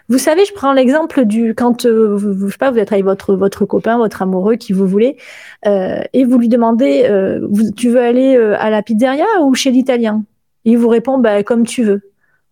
Vous 0.09 0.17
savez, 0.17 0.45
je 0.45 0.53
prends 0.53 0.73
l'exemple 0.73 1.25
du 1.25 1.53
quand 1.55 1.85
euh, 1.85 2.15
vous, 2.15 2.47
je 2.47 2.51
sais 2.51 2.57
pas, 2.57 2.71
vous 2.71 2.79
êtes 2.79 2.91
avec 2.91 3.05
votre 3.05 3.35
votre 3.35 3.65
copain, 3.65 3.97
votre 3.97 4.21
amoureux, 4.21 4.55
qui 4.55 4.73
vous 4.73 4.88
voulez, 4.88 5.17
euh, 5.65 6.01
et 6.13 6.25
vous 6.25 6.38
lui 6.38 6.49
demandez, 6.49 7.05
euh, 7.09 7.47
tu 7.77 7.89
veux 7.89 8.01
aller 8.01 8.35
à 8.35 8.69
la 8.69 8.81
pizzeria 8.81 9.25
ou 9.43 9.53
chez 9.53 9.71
l'italien? 9.71 10.23
Il 10.65 10.77
vous 10.77 10.89
répond, 10.89 11.17
bah 11.17 11.43
comme 11.43 11.65
tu 11.65 11.83
veux. 11.83 12.01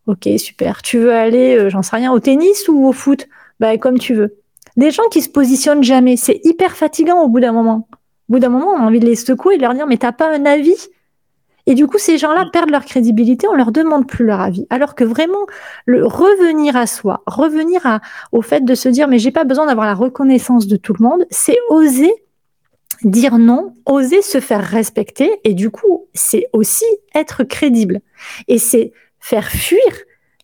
Ok, 0.06 0.30
super. 0.38 0.82
Tu 0.82 0.98
veux 0.98 1.14
aller, 1.14 1.70
j'en 1.70 1.82
sais 1.82 1.96
rien, 1.96 2.14
au 2.14 2.20
tennis 2.20 2.68
ou 2.70 2.88
au 2.88 2.94
foot? 2.94 3.28
Bah 3.60 3.78
comme 3.78 4.00
tu 4.00 4.14
veux. 4.14 4.38
Des 4.78 4.92
gens 4.92 5.08
qui 5.12 5.22
se 5.22 5.30
positionnent 5.30 5.84
jamais, 5.84 6.16
c'est 6.16 6.40
hyper 6.44 6.78
fatigant 6.78 7.22
au 7.24 7.28
bout 7.28 7.40
d'un 7.40 7.52
moment. 7.52 7.88
Au 8.30 8.34
bout 8.34 8.40
d'un 8.40 8.50
moment, 8.50 8.72
on 8.72 8.80
a 8.80 8.86
envie 8.86 9.00
de 9.00 9.06
les 9.06 9.16
secouer 9.16 9.56
et 9.56 9.58
de 9.58 9.64
leur 9.64 9.74
dire, 9.74 9.88
mais 9.88 9.98
t'as 9.98 10.12
pas 10.12 10.34
un 10.34 10.46
avis? 10.46 10.78
Et 11.68 11.76
du 11.76 11.86
coup, 11.86 11.98
ces 11.98 12.18
gens-là 12.18 12.46
perdent 12.52 12.72
leur 12.72 12.86
crédibilité, 12.86 13.48
on 13.48 13.54
leur 13.54 13.74
demande 13.74 14.08
plus 14.08 14.26
leur 14.26 14.40
avis. 14.40 14.66
Alors 14.70 14.96
que 14.96 15.04
vraiment, 15.04 15.46
le 15.86 16.06
revenir 16.06 16.78
à 16.78 16.88
soi, 16.88 17.24
revenir 17.28 17.86
à, 17.86 18.00
au 18.32 18.42
fait 18.42 18.64
de 18.64 18.74
se 18.74 18.88
dire, 18.88 19.10
mais 19.10 19.20
j'ai 19.20 19.32
pas 19.32 19.44
besoin 19.44 19.66
d'avoir 19.68 19.86
la 19.86 19.94
reconnaissance 19.94 20.68
de 20.68 20.78
tout 20.78 20.94
le 20.98 21.04
monde, 21.04 21.26
c'est 21.30 21.58
oser 21.70 22.14
dire 23.04 23.38
non, 23.38 23.76
oser 23.86 24.22
se 24.22 24.40
faire 24.40 24.64
respecter. 24.64 25.30
Et 25.44 25.54
du 25.54 25.70
coup, 25.70 26.08
c'est 26.14 26.48
aussi 26.54 26.86
être 27.14 27.44
crédible. 27.44 28.00
Et 28.48 28.58
c'est 28.58 28.94
faire 29.20 29.50
fuir 29.50 29.82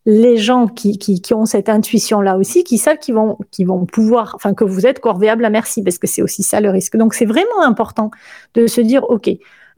les 0.05 0.37
gens 0.37 0.67
qui, 0.67 0.97
qui, 0.97 1.21
qui 1.21 1.33
ont 1.33 1.45
cette 1.45 1.69
intuition-là 1.69 2.37
aussi, 2.37 2.63
qui 2.63 2.77
savent 2.77 2.97
qu'ils 2.97 3.15
vont, 3.15 3.37
qu'ils 3.51 3.67
vont 3.67 3.85
pouvoir, 3.85 4.33
enfin, 4.35 4.53
que 4.53 4.63
vous 4.63 4.85
êtes 4.85 4.99
corvéable 4.99 5.45
à 5.45 5.49
merci, 5.49 5.83
parce 5.83 5.97
que 5.97 6.07
c'est 6.07 6.21
aussi 6.21 6.43
ça 6.43 6.59
le 6.59 6.69
risque. 6.69 6.97
Donc, 6.97 7.13
c'est 7.13 7.25
vraiment 7.25 7.61
important 7.63 8.11
de 8.53 8.67
se 8.67 8.81
dire, 8.81 9.09
OK, 9.09 9.29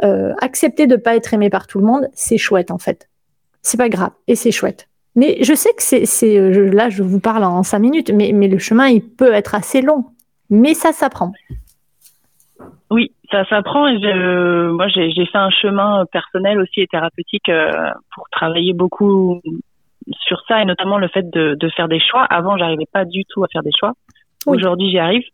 euh, 0.04 0.34
accepter 0.42 0.88
de 0.88 0.96
pas 0.96 1.16
être 1.16 1.34
aimé 1.34 1.50
par 1.50 1.68
tout 1.68 1.80
le 1.80 1.86
monde, 1.86 2.08
c'est 2.14 2.38
chouette, 2.38 2.72
en 2.72 2.80
fait. 2.80 3.08
C'est 3.62 3.78
pas 3.78 3.90
grave, 3.90 4.12
et 4.28 4.36
c'est 4.36 4.52
chouette. 4.52 4.88
Mais 5.16 5.38
je 5.42 5.54
sais 5.54 5.70
que 5.74 5.82
c'est, 5.82 6.52
là, 6.72 6.90
je 6.90 7.04
vous 7.04 7.20
parle 7.20 7.44
en 7.44 7.64
cinq 7.64 7.80
minutes, 7.80 8.12
mais, 8.12 8.32
mais 8.34 8.48
le 8.48 8.58
chemin, 8.58 8.88
il 8.88 9.02
peut 9.02 9.32
être 9.32 9.56
assez 9.56 9.82
long. 9.82 10.06
Mais 10.50 10.74
ça 10.74 10.92
s'apprend. 10.92 11.32
Oui, 12.92 13.12
ça 13.32 13.46
s'apprend. 13.46 13.88
Et 13.88 13.98
moi, 14.72 14.88
j'ai, 14.90 15.12
j'ai 15.12 15.26
fait 15.26 15.38
un 15.38 15.50
chemin 15.50 16.06
personnel 16.12 16.60
aussi 16.60 16.82
et 16.82 16.88
thérapeutique 16.88 17.50
euh, 17.50 17.72
pour 18.14 18.28
travailler 18.30 18.74
beaucoup 18.74 19.42
sur 20.28 20.42
ça 20.48 20.62
et 20.62 20.66
notamment 20.66 20.98
le 20.98 21.08
fait 21.08 21.30
de, 21.30 21.56
de 21.56 21.70
faire 21.70 21.88
des 21.88 22.00
choix. 22.00 22.24
Avant, 22.24 22.58
j'arrivais 22.58 22.88
pas 22.92 23.06
du 23.06 23.24
tout 23.26 23.44
à 23.44 23.48
faire 23.48 23.64
des 23.64 23.72
choix. 23.78 23.94
Aujourd'hui, 24.46 24.92
j'y 24.92 25.00
arrive. 25.00 25.26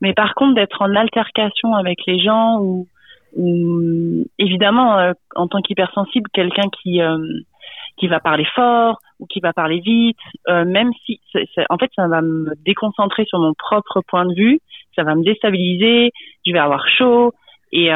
Mais 0.00 0.12
par 0.14 0.34
contre, 0.34 0.54
d'être 0.54 0.80
en 0.82 0.94
altercation 0.94 1.74
avec 1.74 1.98
les 2.06 2.20
gens 2.20 2.58
ou, 2.60 2.86
ou 3.36 4.24
évidemment, 4.38 4.98
euh, 4.98 5.12
en 5.34 5.48
tant 5.48 5.60
qu'hypersensible, 5.60 6.30
quelqu'un 6.32 6.68
qui 6.80 7.02
euh, 7.02 7.18
qui 7.96 8.06
va 8.06 8.20
parler 8.20 8.46
fort 8.54 8.98
ou 9.18 9.26
qui 9.26 9.40
va 9.40 9.52
parler 9.52 9.80
vite, 9.80 10.16
euh, 10.48 10.64
même 10.64 10.90
si, 11.04 11.20
en 11.68 11.76
fait, 11.76 11.90
ça 11.94 12.08
va 12.08 12.22
me 12.22 12.54
déconcentrer 12.64 13.26
sur 13.26 13.38
mon 13.38 13.52
propre 13.52 14.00
point 14.06 14.24
de 14.24 14.34
vue, 14.34 14.60
ça 14.96 15.02
va 15.02 15.14
me 15.14 15.22
déstabiliser, 15.22 16.12
je 16.46 16.52
vais 16.52 16.58
avoir 16.58 16.88
chaud 16.88 17.32
et 17.72 17.90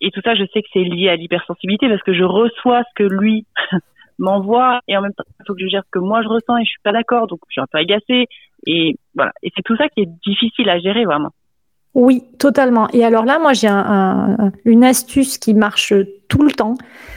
et 0.00 0.10
tout 0.12 0.20
ça, 0.24 0.34
je 0.34 0.44
sais 0.52 0.62
que 0.62 0.68
c'est 0.72 0.84
lié 0.84 1.08
à 1.08 1.16
l'hypersensibilité 1.16 1.88
parce 1.88 2.02
que 2.02 2.14
je 2.14 2.22
reçois 2.22 2.82
ce 2.82 3.02
que 3.02 3.02
lui 3.02 3.46
m'envoie 4.18 4.80
et 4.88 4.96
en 4.96 5.02
même 5.02 5.12
temps 5.12 5.24
il 5.40 5.44
faut 5.46 5.54
que 5.54 5.60
je 5.60 5.68
gère 5.68 5.82
ce 5.84 5.90
que 5.90 5.98
moi 5.98 6.22
je 6.22 6.28
ressens 6.28 6.56
et 6.58 6.64
je 6.64 6.70
suis 6.70 6.82
pas 6.82 6.92
d'accord 6.92 7.26
donc 7.26 7.40
je 7.48 7.52
suis 7.52 7.60
un 7.60 7.66
peu 7.70 7.78
agacée 7.78 8.26
et 8.66 8.96
voilà 9.14 9.32
et 9.42 9.52
c'est 9.54 9.62
tout 9.62 9.76
ça 9.76 9.88
qui 9.88 10.02
est 10.02 10.08
difficile 10.26 10.68
à 10.68 10.78
gérer 10.78 11.04
vraiment. 11.04 11.30
Oui, 11.94 12.22
totalement. 12.38 12.86
Et 12.92 13.04
alors 13.04 13.24
là, 13.24 13.38
moi, 13.40 13.54
j'ai 13.54 13.66
un, 13.66 14.52
une 14.64 14.84
astuce 14.84 15.36
qui 15.36 15.52
marche 15.52 15.92
tout 16.28 16.42
le 16.42 16.52
temps. 16.52 16.74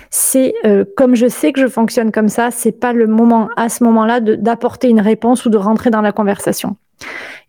C'est 0.09 0.55
euh, 0.65 0.85
comme 0.97 1.13
je 1.15 1.27
sais 1.27 1.51
que 1.51 1.61
je 1.61 1.67
fonctionne 1.67 2.11
comme 2.11 2.29
ça, 2.29 2.49
c'est 2.49 2.71
pas 2.71 2.91
le 2.91 3.05
moment 3.05 3.49
à 3.57 3.69
ce 3.69 3.83
moment-là 3.83 4.19
d'apporter 4.19 4.89
une 4.89 5.01
réponse 5.01 5.45
ou 5.45 5.49
de 5.49 5.57
rentrer 5.57 5.89
dans 5.89 6.01
la 6.01 6.11
conversation. 6.11 6.77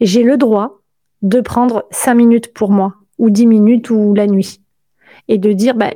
J'ai 0.01 0.25
le 0.25 0.37
droit 0.37 0.81
de 1.23 1.41
prendre 1.41 1.87
cinq 1.91 2.15
minutes 2.15 2.53
pour 2.53 2.71
moi 2.71 2.95
ou 3.19 3.31
dix 3.31 3.47
minutes 3.47 3.89
ou 3.91 4.13
la 4.15 4.27
nuit 4.27 4.61
et 5.29 5.39
de 5.39 5.53
dire 5.53 5.75
bah, 5.75 5.91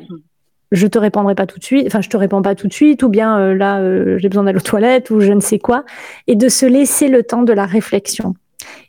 je 0.73 0.87
te 0.87 0.99
répondrai 0.99 1.35
pas 1.35 1.47
tout 1.47 1.59
de 1.59 1.65
suite, 1.65 1.87
enfin 1.87 2.01
je 2.01 2.09
te 2.09 2.17
réponds 2.17 2.43
pas 2.43 2.55
tout 2.55 2.67
de 2.67 2.73
suite, 2.73 3.03
ou 3.03 3.09
bien 3.09 3.39
euh, 3.39 3.55
là 3.55 3.79
euh, 3.79 4.19
j'ai 4.19 4.29
besoin 4.29 4.45
d'aller 4.45 4.59
aux 4.59 4.61
toilettes 4.61 5.11
ou 5.11 5.21
je 5.21 5.33
ne 5.33 5.41
sais 5.41 5.59
quoi, 5.59 5.85
et 6.27 6.35
de 6.35 6.49
se 6.49 6.67
laisser 6.67 7.09
le 7.09 7.23
temps 7.23 7.43
de 7.43 7.53
la 7.53 7.67
réflexion. 7.67 8.35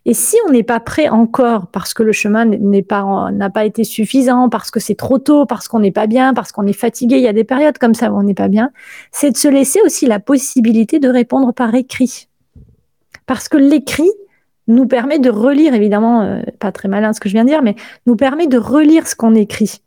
Et 0.05 0.13
si 0.13 0.37
on 0.47 0.51
n'est 0.51 0.63
pas 0.63 0.79
prêt 0.79 1.09
encore 1.09 1.67
parce 1.67 1.93
que 1.93 2.01
le 2.01 2.11
chemin 2.11 2.45
n'est 2.45 2.81
pas 2.81 3.29
n'a 3.31 3.49
pas 3.49 3.65
été 3.65 3.83
suffisant, 3.83 4.49
parce 4.49 4.71
que 4.71 4.79
c'est 4.79 4.95
trop 4.95 5.19
tôt, 5.19 5.45
parce 5.45 5.67
qu'on 5.67 5.79
n'est 5.79 5.91
pas 5.91 6.07
bien, 6.07 6.33
parce 6.33 6.51
qu'on 6.51 6.65
est 6.65 6.73
fatigué, 6.73 7.17
il 7.17 7.23
y 7.23 7.27
a 7.27 7.33
des 7.33 7.43
périodes 7.43 7.77
comme 7.77 7.93
ça 7.93 8.11
où 8.11 8.17
on 8.17 8.23
n'est 8.23 8.33
pas 8.33 8.47
bien, 8.47 8.71
c'est 9.11 9.31
de 9.31 9.37
se 9.37 9.47
laisser 9.47 9.81
aussi 9.81 10.07
la 10.07 10.19
possibilité 10.19 10.99
de 10.99 11.09
répondre 11.09 11.53
par 11.53 11.75
écrit. 11.75 12.27
Parce 13.25 13.49
que 13.49 13.57
l'écrit 13.57 14.09
nous 14.67 14.87
permet 14.87 15.19
de 15.19 15.29
relire, 15.29 15.73
évidemment, 15.73 16.23
euh, 16.23 16.41
pas 16.59 16.71
très 16.71 16.87
malin 16.87 17.13
ce 17.13 17.19
que 17.19 17.29
je 17.29 17.33
viens 17.33 17.43
de 17.43 17.49
dire, 17.49 17.61
mais 17.61 17.75
nous 18.05 18.15
permet 18.15 18.47
de 18.47 18.57
relire 18.57 19.07
ce 19.07 19.15
qu'on 19.15 19.35
écrit. 19.35 19.81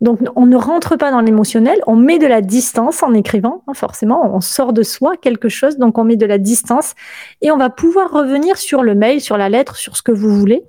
Donc, 0.00 0.20
on 0.36 0.46
ne 0.46 0.56
rentre 0.56 0.96
pas 0.96 1.10
dans 1.10 1.20
l'émotionnel, 1.20 1.80
on 1.88 1.96
met 1.96 2.18
de 2.18 2.26
la 2.26 2.40
distance 2.40 3.02
en 3.02 3.14
écrivant, 3.14 3.64
hein, 3.66 3.74
forcément, 3.74 4.32
on 4.32 4.40
sort 4.40 4.72
de 4.72 4.84
soi 4.84 5.16
quelque 5.16 5.48
chose, 5.48 5.76
donc 5.76 5.98
on 5.98 6.04
met 6.04 6.16
de 6.16 6.26
la 6.26 6.38
distance 6.38 6.94
et 7.42 7.50
on 7.50 7.56
va 7.56 7.68
pouvoir 7.68 8.12
revenir 8.12 8.58
sur 8.58 8.84
le 8.84 8.94
mail, 8.94 9.20
sur 9.20 9.36
la 9.36 9.48
lettre, 9.48 9.76
sur 9.76 9.96
ce 9.96 10.02
que 10.02 10.12
vous 10.12 10.38
voulez, 10.38 10.62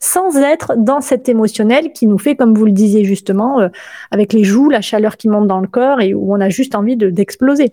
sans 0.00 0.36
être 0.38 0.72
dans 0.76 1.00
cet 1.00 1.28
émotionnel 1.28 1.92
qui 1.92 2.08
nous 2.08 2.18
fait, 2.18 2.34
comme 2.34 2.52
vous 2.52 2.64
le 2.64 2.72
disiez 2.72 3.04
justement, 3.04 3.60
euh, 3.60 3.68
avec 4.10 4.32
les 4.32 4.42
joues, 4.42 4.70
la 4.70 4.80
chaleur 4.80 5.16
qui 5.16 5.28
monte 5.28 5.46
dans 5.46 5.60
le 5.60 5.68
corps 5.68 6.00
et 6.00 6.12
où 6.12 6.34
on 6.34 6.40
a 6.40 6.48
juste 6.48 6.74
envie 6.74 6.96
d'exploser. 6.96 7.70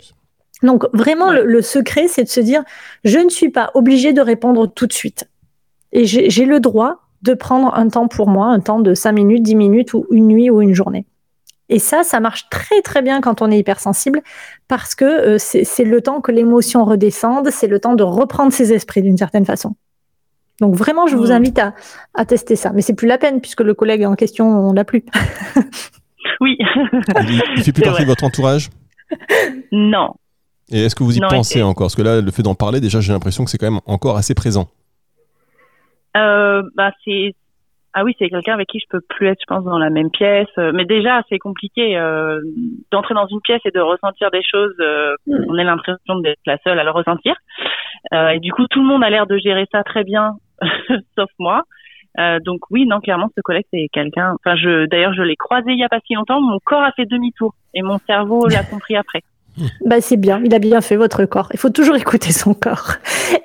donc, 0.62 0.84
vraiment, 0.92 1.32
le, 1.32 1.44
le 1.44 1.62
secret, 1.62 2.06
c'est 2.06 2.22
de 2.22 2.28
se 2.28 2.40
dire, 2.40 2.62
je 3.02 3.18
ne 3.18 3.28
suis 3.28 3.50
pas 3.50 3.72
obligé 3.74 4.12
de 4.12 4.20
répondre 4.20 4.68
tout 4.68 4.86
de 4.86 4.92
suite. 4.92 5.28
Et 5.90 6.06
j'ai 6.06 6.44
le 6.46 6.60
droit 6.60 7.00
de 7.22 7.34
prendre 7.34 7.74
un 7.74 7.88
temps 7.88 8.08
pour 8.08 8.28
moi, 8.28 8.46
un 8.46 8.60
temps 8.60 8.80
de 8.80 8.94
5 8.94 9.12
minutes, 9.12 9.42
10 9.42 9.54
minutes 9.54 9.94
ou 9.94 10.06
une 10.10 10.26
nuit 10.26 10.50
ou 10.50 10.60
une 10.60 10.74
journée. 10.74 11.06
Et 11.68 11.78
ça, 11.78 12.02
ça 12.02 12.20
marche 12.20 12.48
très 12.50 12.82
très 12.82 13.00
bien 13.00 13.20
quand 13.20 13.40
on 13.40 13.50
est 13.50 13.58
hypersensible 13.58 14.20
parce 14.68 14.94
que 14.94 15.04
euh, 15.04 15.38
c'est 15.38 15.84
le 15.84 16.00
temps 16.02 16.20
que 16.20 16.30
l'émotion 16.32 16.84
redescende, 16.84 17.48
c'est 17.50 17.66
le 17.66 17.80
temps 17.80 17.94
de 17.94 18.02
reprendre 18.02 18.52
ses 18.52 18.72
esprits 18.72 19.02
d'une 19.02 19.16
certaine 19.16 19.46
façon. 19.46 19.74
Donc 20.60 20.74
vraiment, 20.74 21.06
je 21.06 21.16
vous 21.16 21.28
mmh. 21.28 21.32
invite 21.32 21.58
à, 21.58 21.74
à 22.14 22.26
tester 22.26 22.56
ça. 22.56 22.72
Mais 22.72 22.82
c'est 22.82 22.94
plus 22.94 23.08
la 23.08 23.18
peine 23.18 23.40
puisque 23.40 23.62
le 23.62 23.74
collègue 23.74 24.04
en 24.04 24.14
question, 24.16 24.46
on 24.46 24.72
l'a 24.72 24.84
plus. 24.84 25.04
oui. 26.40 26.58
il, 26.58 27.42
il 27.56 27.62
fait 27.62 27.72
plus 27.72 27.82
partie 27.82 28.02
de 28.02 28.08
votre 28.08 28.24
entourage? 28.24 28.68
Non. 29.72 30.14
Et 30.70 30.84
est-ce 30.84 30.94
que 30.94 31.04
vous 31.04 31.16
y 31.16 31.20
pensez 31.20 31.62
encore? 31.62 31.86
Parce 31.86 31.96
que 31.96 32.02
là, 32.02 32.20
le 32.20 32.30
fait 32.30 32.42
d'en 32.42 32.54
parler, 32.54 32.80
déjà, 32.80 33.00
j'ai 33.00 33.12
l'impression 33.12 33.44
que 33.44 33.50
c'est 33.50 33.58
quand 33.58 33.70
même 33.70 33.80
encore 33.86 34.16
assez 34.16 34.34
présent 34.34 34.68
euh, 36.16 36.62
bah 36.76 36.92
c'est 37.04 37.34
ah 37.94 38.04
oui, 38.04 38.14
c'est 38.18 38.30
quelqu'un 38.30 38.54
avec 38.54 38.68
qui 38.68 38.78
je 38.78 38.86
peux 38.88 39.00
plus 39.06 39.28
être, 39.28 39.40
je 39.40 39.46
pense, 39.46 39.64
dans 39.64 39.78
la 39.78 39.90
même 39.90 40.10
pièce. 40.10 40.48
Euh, 40.56 40.72
mais 40.72 40.86
déjà, 40.86 41.22
c'est 41.28 41.38
compliqué 41.38 41.98
euh, 41.98 42.40
d'entrer 42.90 43.14
dans 43.14 43.26
une 43.26 43.40
pièce 43.42 43.60
et 43.66 43.70
de 43.70 43.80
ressentir 43.80 44.30
des 44.30 44.42
choses. 44.42 44.74
Euh, 44.80 45.14
hmm. 45.26 45.44
on 45.48 45.58
a 45.58 45.64
l'impression 45.64 46.18
d'être 46.20 46.40
la 46.46 46.56
seule 46.64 46.78
à 46.78 46.84
le 46.84 46.90
ressentir. 46.90 47.34
Euh, 48.14 48.28
et 48.28 48.40
du 48.40 48.50
coup, 48.52 48.66
tout 48.68 48.80
le 48.80 48.86
monde 48.86 49.04
a 49.04 49.10
l'air 49.10 49.26
de 49.26 49.36
gérer 49.36 49.66
ça 49.70 49.82
très 49.82 50.04
bien, 50.04 50.32
sauf 51.18 51.28
moi. 51.38 51.62
donc 52.44 52.60
oui, 52.70 52.86
non, 52.86 53.00
clairement, 53.00 53.28
ce 53.36 53.42
collègue, 53.42 53.66
c'est 53.70 53.88
quelqu'un. 53.92 54.34
Enfin, 54.40 54.56
je, 54.56 54.86
d'ailleurs, 54.86 55.12
je 55.12 55.22
l'ai 55.22 55.36
croisé 55.36 55.72
il 55.72 55.78
y 55.78 55.84
a 55.84 55.88
pas 55.90 56.00
si 56.06 56.14
longtemps. 56.14 56.40
Mon 56.40 56.58
corps 56.64 56.82
a 56.82 56.92
fait 56.92 57.04
demi-tour 57.04 57.54
et 57.74 57.82
mon 57.82 57.98
cerveau 57.98 58.46
l'a 58.46 58.64
compris 58.64 58.96
après. 58.96 59.20
Bah 59.84 60.00
c'est 60.00 60.16
bien, 60.16 60.40
il 60.44 60.54
a 60.54 60.58
bien 60.58 60.80
fait 60.80 60.96
votre 60.96 61.24
corps. 61.26 61.48
Il 61.52 61.58
faut 61.58 61.70
toujours 61.70 61.96
écouter 62.02 62.32
son 62.32 62.54
corps. 62.54 62.94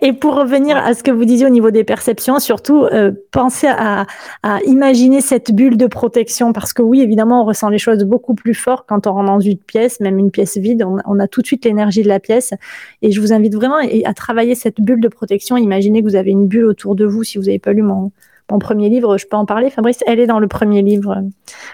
Et 0.01 0.13
pour 0.13 0.35
revenir 0.35 0.77
à 0.77 0.93
ce 0.93 1.03
que 1.03 1.11
vous 1.11 1.25
disiez 1.25 1.45
au 1.45 1.49
niveau 1.49 1.71
des 1.71 1.83
perceptions, 1.83 2.39
surtout 2.39 2.83
euh, 2.85 3.11
pensez 3.31 3.67
à, 3.67 4.05
à, 4.43 4.59
imaginer 4.65 5.21
cette 5.21 5.51
bulle 5.51 5.77
de 5.77 5.87
protection 5.87 6.53
parce 6.53 6.73
que 6.73 6.81
oui, 6.81 7.01
évidemment, 7.01 7.41
on 7.41 7.45
ressent 7.45 7.69
les 7.69 7.77
choses 7.77 8.03
beaucoup 8.03 8.35
plus 8.35 8.53
fort 8.53 8.85
quand 8.85 9.07
on 9.07 9.13
rentre 9.13 9.27
dans 9.27 9.39
une 9.39 9.57
pièce, 9.57 9.99
même 9.99 10.17
une 10.17 10.31
pièce 10.31 10.57
vide, 10.57 10.83
on, 10.83 10.97
on 11.05 11.19
a 11.19 11.27
tout 11.27 11.41
de 11.41 11.47
suite 11.47 11.65
l'énergie 11.65 12.03
de 12.03 12.07
la 12.07 12.19
pièce. 12.19 12.53
Et 13.01 13.11
je 13.11 13.19
vous 13.19 13.33
invite 13.33 13.55
vraiment 13.55 13.77
à 14.05 14.13
travailler 14.13 14.55
cette 14.55 14.79
bulle 14.79 15.01
de 15.01 15.09
protection. 15.09 15.57
Imaginez 15.57 16.01
que 16.01 16.07
vous 16.07 16.15
avez 16.15 16.31
une 16.31 16.47
bulle 16.47 16.65
autour 16.65 16.95
de 16.95 17.05
vous. 17.05 17.23
Si 17.23 17.37
vous 17.37 17.45
n'avez 17.45 17.59
pas 17.59 17.73
lu 17.73 17.81
mon, 17.81 18.11
mon 18.49 18.59
premier 18.59 18.89
livre, 18.89 19.17
je 19.17 19.25
peux 19.27 19.35
en 19.35 19.45
parler, 19.45 19.69
Fabrice. 19.69 19.99
Elle 20.07 20.19
est 20.19 20.27
dans 20.27 20.39
le 20.39 20.47
premier 20.47 20.81
livre, 20.81 21.21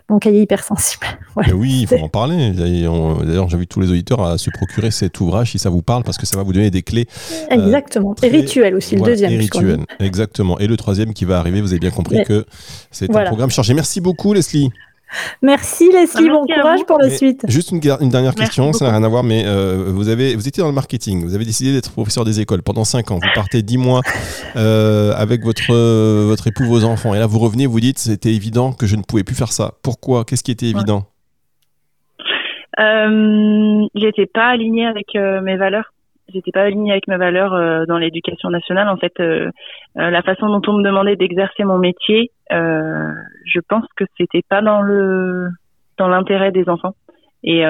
mon 0.09 0.19
cahier 0.19 0.41
hypersensible. 0.41 1.05
Oui, 1.53 1.81
il 1.81 1.87
faut 1.87 2.03
en 2.03 2.09
parler. 2.09 2.51
D'ailleurs, 2.51 3.49
j'invite 3.49 3.69
tous 3.69 3.79
les 3.79 3.89
auditeurs 3.89 4.23
à 4.23 4.37
se 4.37 4.49
procurer 4.49 4.91
cet 4.91 5.19
ouvrage 5.19 5.51
si 5.51 5.59
ça 5.59 5.69
vous 5.69 5.81
parle, 5.81 6.03
parce 6.03 6.17
que 6.17 6.25
ça 6.25 6.37
va 6.37 6.43
vous 6.43 6.53
donner 6.53 6.71
des 6.71 6.83
clés. 6.83 7.07
Exactement. 7.49 8.15
et 8.21 8.27
rituel 8.27 8.75
aussi, 8.75 8.95
le 8.95 9.01
deuxième. 9.01 9.31
Et 9.31 9.37
rituel, 9.37 9.79
exactement. 9.99 10.59
Et 10.59 10.67
le 10.67 10.77
troisième 10.77 11.13
qui 11.13 11.25
va 11.25 11.39
arriver, 11.39 11.61
vous 11.61 11.71
avez 11.71 11.79
bien 11.79 11.91
compris 11.91 12.23
que 12.23 12.45
c'est 12.91 13.13
un 13.15 13.25
programme 13.25 13.49
chargé. 13.49 13.73
Merci 13.73 14.01
beaucoup, 14.01 14.33
Leslie. 14.33 14.71
Merci 15.41 15.89
Leslie, 15.91 16.29
bon 16.29 16.45
courage 16.45 16.83
pour 16.85 16.99
la 16.99 17.09
suite. 17.09 17.45
Juste 17.47 17.71
une, 17.71 17.79
dernière 17.79 18.35
question, 18.35 18.73
ça 18.73 18.85
n'a 18.85 18.91
rien 18.91 19.03
à 19.03 19.07
voir, 19.07 19.23
mais 19.23 19.43
euh, 19.45 19.85
vous, 19.87 20.09
avez, 20.09 20.35
vous 20.35 20.47
étiez 20.47 20.61
dans 20.61 20.67
le 20.67 20.73
marketing, 20.75 21.23
vous 21.23 21.35
avez 21.35 21.45
décidé 21.45 21.73
d'être 21.73 21.91
professeur 21.91 22.25
des 22.25 22.39
écoles 22.39 22.63
pendant 22.63 22.83
5 22.83 23.11
ans, 23.11 23.15
vous 23.15 23.29
partez 23.35 23.61
10 23.61 23.77
mois 23.77 24.01
euh, 24.55 25.13
avec 25.15 25.43
votre, 25.43 25.73
votre 26.25 26.47
époux, 26.47 26.65
vos 26.65 26.83
enfants, 26.83 27.13
et 27.13 27.19
là 27.19 27.27
vous 27.27 27.39
revenez, 27.39 27.67
vous 27.67 27.79
dites 27.79 27.99
c'était 27.99 28.33
évident 28.33 28.73
que 28.73 28.85
je 28.85 28.95
ne 28.95 29.01
pouvais 29.01 29.23
plus 29.23 29.35
faire 29.35 29.51
ça. 29.51 29.73
Pourquoi? 29.83 30.25
Qu'est-ce 30.25 30.43
qui 30.43 30.51
était 30.51 30.67
évident? 30.67 31.05
Euh, 32.79 33.87
J'étais 33.95 34.25
pas 34.25 34.47
alignée 34.47 34.85
avec 34.85 35.15
euh, 35.15 35.41
mes 35.41 35.57
valeurs 35.57 35.92
j'étais 36.33 36.51
pas 36.51 36.63
alignée 36.63 36.91
avec 36.91 37.07
mes 37.07 37.17
valeurs 37.17 37.53
euh, 37.53 37.85
dans 37.85 37.97
l'éducation 37.97 38.49
nationale. 38.49 38.89
En 38.89 38.97
fait, 38.97 39.13
euh, 39.19 39.49
euh, 39.97 40.09
la 40.09 40.21
façon 40.21 40.47
dont 40.47 40.61
on 40.67 40.77
me 40.77 40.83
demandait 40.83 41.15
d'exercer 41.15 41.63
mon 41.63 41.77
métier, 41.77 42.31
je 42.49 43.59
pense 43.67 43.85
que 43.95 44.03
c'était 44.17 44.43
pas 44.47 44.61
dans 44.61 46.07
l'intérêt 46.07 46.51
des 46.51 46.69
enfants. 46.69 46.95
Et 47.43 47.63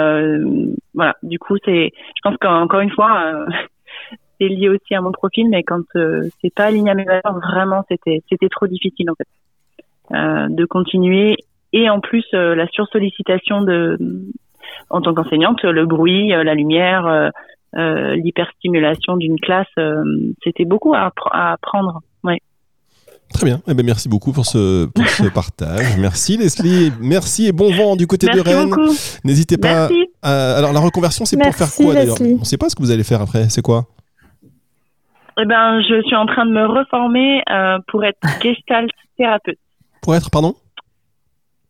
voilà, 0.93 1.15
du 1.23 1.39
coup, 1.39 1.55
c'est, 1.63 1.91
je 1.93 2.21
pense 2.21 2.37
qu'encore 2.37 2.81
une 2.81 2.91
fois, 2.91 3.45
c'est 4.39 4.47
lié 4.47 4.69
aussi 4.69 4.93
à 4.93 5.01
mon 5.01 5.11
profil, 5.11 5.49
mais 5.49 5.63
quand 5.63 5.81
c'est 5.93 6.53
pas 6.53 6.65
aligné 6.65 6.91
à 6.91 6.95
mes 6.95 7.05
valeurs, 7.05 7.39
vraiment, 7.39 7.83
c'était 7.89 8.21
c'était 8.29 8.49
trop 8.49 8.67
difficile 8.67 9.09
en 9.09 9.15
fait 9.15 9.27
de 10.49 10.65
continuer. 10.65 11.37
Et 11.71 11.89
en 11.89 12.01
plus, 12.01 12.25
la 12.33 12.67
sursollicitation 12.67 13.61
de 13.61 13.97
en 14.89 15.01
tant 15.01 15.13
qu'enseignante, 15.13 15.63
le 15.63 15.85
bruit, 15.85 16.29
la 16.29 16.55
lumière 16.55 17.31
euh, 17.75 18.15
l'hyperstimulation 18.15 19.17
d'une 19.17 19.39
classe, 19.39 19.67
euh, 19.77 20.03
c'était 20.43 20.65
beaucoup 20.65 20.93
à, 20.93 21.11
apprendre. 21.31 22.01
Ouais. 22.23 22.39
Très 23.33 23.45
bien. 23.45 23.61
Eh 23.67 23.73
ben, 23.73 23.85
merci 23.85 24.09
beaucoup 24.09 24.31
pour 24.31 24.45
ce, 24.45 24.85
pour 24.85 25.07
ce 25.07 25.23
partage. 25.33 25.97
Merci 25.97 26.37
Leslie. 26.37 26.91
Merci 27.01 27.47
et 27.47 27.51
bon 27.51 27.71
vent 27.71 27.95
du 27.95 28.07
côté 28.07 28.27
de 28.27 28.39
Rennes. 28.39 28.75
N'hésitez 29.23 29.57
pas. 29.57 29.89
alors 30.21 30.73
la 30.73 30.79
reconversion, 30.79 31.25
c'est 31.25 31.37
pour 31.37 31.53
faire 31.53 31.73
quoi 31.75 31.93
d'ailleurs? 31.93 32.17
On 32.21 32.39
ne 32.39 32.43
sait 32.43 32.57
pas 32.57 32.69
ce 32.69 32.75
que 32.75 32.81
vous 32.81 32.91
allez 32.91 33.03
faire 33.03 33.21
après. 33.21 33.49
C'est 33.49 33.61
quoi? 33.61 33.85
Eh 35.39 35.45
ben, 35.45 35.81
je 35.81 36.01
suis 36.03 36.15
en 36.15 36.25
train 36.25 36.45
de 36.45 36.51
me 36.51 36.65
reformer 36.65 37.41
euh, 37.49 37.79
pour 37.87 38.03
être 38.03 38.19
gestalt 38.41 38.91
thérapeute. 39.17 39.57
Pour 40.01 40.15
être, 40.15 40.29
pardon? 40.29 40.55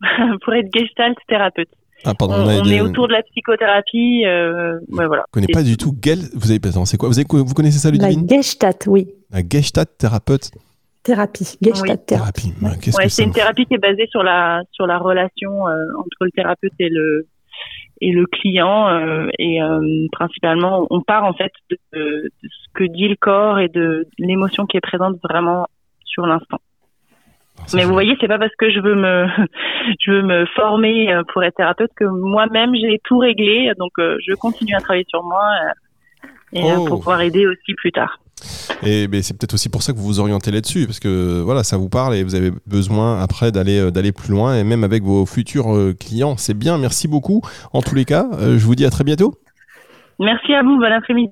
Pour 0.43 0.53
être 0.53 0.67
gestalt 0.73 1.17
thérapeute. 1.27 1.69
Ah, 2.05 2.13
pardon, 2.13 2.35
on, 2.35 2.65
est 2.65 2.81
autour 2.81 3.07
de 3.07 3.13
la 3.13 3.23
psychothérapie. 3.23 4.25
Euh, 4.25 4.79
ouais, 4.89 5.05
voilà. 5.05 5.23
Je 5.27 5.31
connais 5.31 5.47
pas 5.51 5.63
du 5.63 5.77
tout. 5.77 5.95
Gel, 6.03 6.19
vous 6.33 6.51
avez 6.51 6.59
c'est 6.85 6.97
quoi 6.97 7.09
vous, 7.09 7.19
avez, 7.19 7.27
vous 7.29 7.53
connaissez 7.53 7.79
ça, 7.79 7.91
Ludivine? 7.91 8.27
La 8.29 8.37
Gestalt, 8.37 8.87
oui. 8.87 9.07
La 9.31 9.41
Gestalt 9.47 9.97
thérapeute? 9.97 10.51
Thérapie, 11.03 11.57
Gestalt 11.61 12.05
thérapie. 12.05 12.53
Ouais, 12.61 13.09
c'est 13.09 13.23
une 13.23 13.33
thérapie 13.33 13.65
qui 13.65 13.73
est 13.73 13.77
basée 13.77 14.07
sur 14.07 14.23
la 14.23 14.61
sur 14.71 14.87
la 14.87 14.97
relation 14.97 15.67
euh, 15.67 15.73
entre 15.97 16.17
le 16.21 16.31
thérapeute 16.31 16.71
et 16.79 16.87
le 16.87 17.27
et 17.99 18.11
le 18.11 18.25
client 18.25 18.87
euh, 18.87 19.27
et 19.37 19.61
euh, 19.61 20.07
principalement 20.13 20.87
on 20.89 21.01
part 21.01 21.25
en 21.25 21.33
fait 21.33 21.51
de, 21.69 21.77
de, 21.93 22.31
ce 22.41 22.67
que 22.73 22.85
dit 22.85 23.09
le 23.09 23.17
corps 23.17 23.59
et 23.59 23.67
de 23.67 24.07
l'émotion 24.17 24.65
qui 24.65 24.77
est 24.77 24.81
présente 24.81 25.17
vraiment 25.21 25.67
sur 26.05 26.25
l'instant. 26.25 26.59
Mais 27.73 27.85
vous 27.85 27.93
voyez, 27.93 28.15
c'est 28.19 28.27
pas 28.27 28.39
parce 28.39 28.55
que 28.57 28.71
je 28.71 28.79
veux 28.79 28.95
me, 28.95 29.25
je 29.99 30.11
veux 30.11 30.21
me 30.21 30.45
former 30.55 31.13
euh, 31.13 31.23
pour 31.31 31.43
être 31.43 31.55
thérapeute 31.55 31.91
que 31.95 32.05
moi-même 32.05 32.73
j'ai 32.75 32.99
tout 33.03 33.17
réglé. 33.17 33.71
Donc, 33.77 33.91
euh, 33.99 34.17
je 34.25 34.33
continue 34.33 34.75
à 34.75 34.79
travailler 34.79 35.05
sur 35.09 35.23
moi 35.23 35.43
euh, 35.43 36.59
et 36.59 36.61
pour 36.61 36.91
oh. 36.91 36.97
pouvoir 36.97 37.21
aider 37.21 37.45
aussi 37.47 37.73
plus 37.75 37.91
tard. 37.91 38.19
Et 38.85 39.07
c'est 39.21 39.37
peut-être 39.37 39.53
aussi 39.53 39.69
pour 39.69 39.81
ça 39.81 39.93
que 39.93 39.97
vous 39.97 40.03
vous 40.03 40.19
orientez 40.19 40.51
là-dessus, 40.51 40.85
parce 40.85 40.99
que 40.99 41.41
voilà, 41.41 41.63
ça 41.63 41.77
vous 41.77 41.87
parle 41.87 42.15
et 42.15 42.23
vous 42.23 42.35
avez 42.35 42.51
besoin 42.67 43.21
après 43.21 43.53
d'aller 43.53 43.89
d'aller 43.91 44.11
plus 44.11 44.31
loin 44.31 44.57
et 44.57 44.65
même 44.65 44.83
avec 44.83 45.03
vos 45.03 45.25
futurs 45.25 45.93
clients. 45.97 46.35
C'est 46.35 46.57
bien. 46.57 46.77
Merci 46.77 47.07
beaucoup. 47.07 47.41
En 47.71 47.81
tous 47.81 47.95
les 47.95 48.03
cas, 48.03 48.25
je 48.41 48.65
vous 48.65 48.75
dis 48.75 48.85
à 48.85 48.89
très 48.89 49.05
bientôt. 49.05 49.35
Merci 50.19 50.53
à 50.53 50.61
vous. 50.61 50.77
Bon 50.77 50.91
après-midi. 50.91 51.31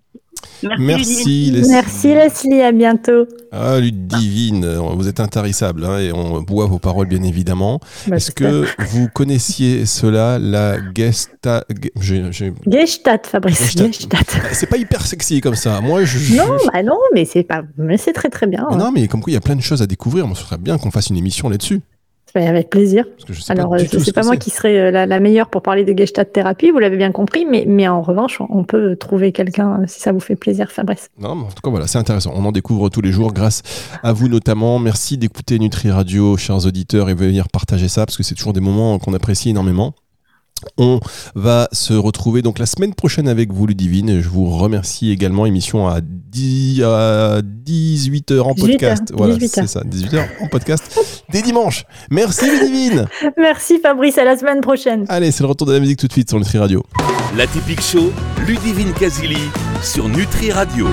Merci, 0.79 1.51
Leslie. 1.51 1.69
Merci 1.69 2.07
Leslie, 2.13 2.61
à 2.61 2.71
bientôt. 2.71 3.25
Ah, 3.51 3.79
Ludivine, 3.79 4.65
vous 4.95 5.07
êtes 5.07 5.19
intarissable 5.19 5.83
hein, 5.85 5.99
et 5.99 6.11
on 6.13 6.41
boit 6.41 6.67
vos 6.67 6.79
paroles 6.79 7.07
bien 7.07 7.23
évidemment. 7.23 7.79
Bah, 8.07 8.15
Est-ce 8.15 8.31
que 8.31 8.65
vous 8.79 9.09
connaissiez 9.13 9.85
cela, 9.85 10.39
la 10.39 10.77
Gesta... 10.95 11.65
Gestalt, 11.99 13.27
Fabrice. 13.27 13.75
Gestalt. 13.77 14.41
C'est 14.53 14.67
pas 14.67 14.77
hyper 14.77 15.05
sexy 15.05 15.41
comme 15.41 15.55
ça. 15.55 15.81
Moi, 15.81 16.05
je, 16.05 16.35
non, 16.35 16.57
bah 16.71 16.83
non, 16.83 16.97
mais 17.13 17.25
c'est 17.25 17.43
pas, 17.43 17.63
mais 17.77 17.97
c'est 17.97 18.13
très 18.13 18.29
très 18.29 18.47
bien. 18.47 18.67
Non, 18.77 18.91
mais 18.91 19.07
comme 19.07 19.21
quoi 19.21 19.31
il 19.31 19.35
y 19.35 19.37
a 19.37 19.41
plein 19.41 19.55
de 19.55 19.61
choses 19.61 19.81
à 19.81 19.87
découvrir. 19.87 20.25
On 20.25 20.35
serait 20.35 20.57
bien 20.57 20.77
qu'on 20.77 20.91
fasse 20.91 21.07
une 21.07 21.17
émission 21.17 21.49
là-dessus. 21.49 21.81
Avec 22.33 22.69
plaisir. 22.69 23.05
Alors, 23.49 23.77
je 23.77 23.97
ne 23.97 24.03
sais 24.03 24.13
pas 24.13 24.23
moi 24.23 24.37
qui 24.37 24.49
serait 24.49 24.77
euh, 24.77 25.05
la, 25.05 25.19
meilleure 25.19 25.49
pour 25.49 25.61
parler 25.61 25.83
de 25.83 25.97
Gestalt 25.97 26.31
thérapie, 26.31 26.71
vous 26.71 26.79
l'avez 26.79 26.97
bien 26.97 27.11
compris, 27.11 27.45
mais, 27.45 27.65
mais 27.67 27.87
en 27.87 28.01
revanche, 28.01 28.39
on 28.49 28.63
peut 28.63 28.95
trouver 28.95 29.31
quelqu'un 29.31 29.81
euh, 29.81 29.85
si 29.87 29.99
ça 29.99 30.11
vous 30.11 30.19
fait 30.19 30.35
plaisir, 30.35 30.71
Fabrice. 30.71 31.09
Non, 31.19 31.35
mais 31.35 31.43
en 31.43 31.49
tout 31.49 31.61
cas, 31.63 31.69
voilà, 31.69 31.87
c'est 31.87 31.97
intéressant. 31.97 32.31
On 32.35 32.45
en 32.45 32.51
découvre 32.51 32.89
tous 32.89 33.01
les 33.01 33.11
jours 33.11 33.33
grâce 33.33 33.63
à 34.03 34.13
vous 34.13 34.27
notamment. 34.27 34.79
Merci 34.79 35.17
d'écouter 35.17 35.59
Nutri 35.59 35.91
Radio, 35.91 36.37
chers 36.37 36.65
auditeurs, 36.65 37.09
et 37.09 37.13
venir 37.13 37.49
partager 37.49 37.87
ça 37.87 38.05
parce 38.05 38.17
que 38.17 38.23
c'est 38.23 38.35
toujours 38.35 38.53
des 38.53 38.61
moments 38.61 38.97
qu'on 38.99 39.13
apprécie 39.13 39.49
énormément. 39.49 39.93
On 40.77 40.99
va 41.35 41.67
se 41.71 41.93
retrouver 41.93 42.41
donc 42.41 42.59
la 42.59 42.65
semaine 42.65 42.93
prochaine 42.93 43.27
avec 43.27 43.51
vous, 43.51 43.67
Ludivine. 43.67 44.21
Je 44.21 44.29
vous 44.29 44.49
remercie 44.49 45.11
également. 45.11 45.45
Émission 45.45 45.87
à, 45.87 46.01
10, 46.01 46.83
à 46.83 47.41
18h 47.41 48.39
en 48.41 48.55
podcast. 48.55 49.11
voilà, 49.15 49.35
c'est 49.39 49.67
ça, 49.67 49.81
18h 49.81 50.25
en 50.41 50.47
podcast 50.47 50.99
des 51.29 51.41
dimanches. 51.41 51.85
Merci, 52.09 52.49
Ludivine. 52.49 53.07
Merci, 53.37 53.79
Fabrice. 53.79 54.17
À 54.17 54.23
la 54.23 54.37
semaine 54.37 54.61
prochaine. 54.61 55.05
Allez, 55.09 55.31
c'est 55.31 55.43
le 55.43 55.49
retour 55.49 55.67
de 55.67 55.73
la 55.73 55.79
musique 55.79 55.99
tout 55.99 56.07
de 56.07 56.13
suite 56.13 56.29
sur 56.29 56.39
Nutri 56.39 56.57
Radio. 56.57 56.83
La 57.37 57.47
typique 57.47 57.81
show, 57.81 58.11
Ludivine 58.45 58.93
Casili 58.93 59.37
sur 59.81 60.09
Nutri 60.09 60.51
Radio. 60.51 60.87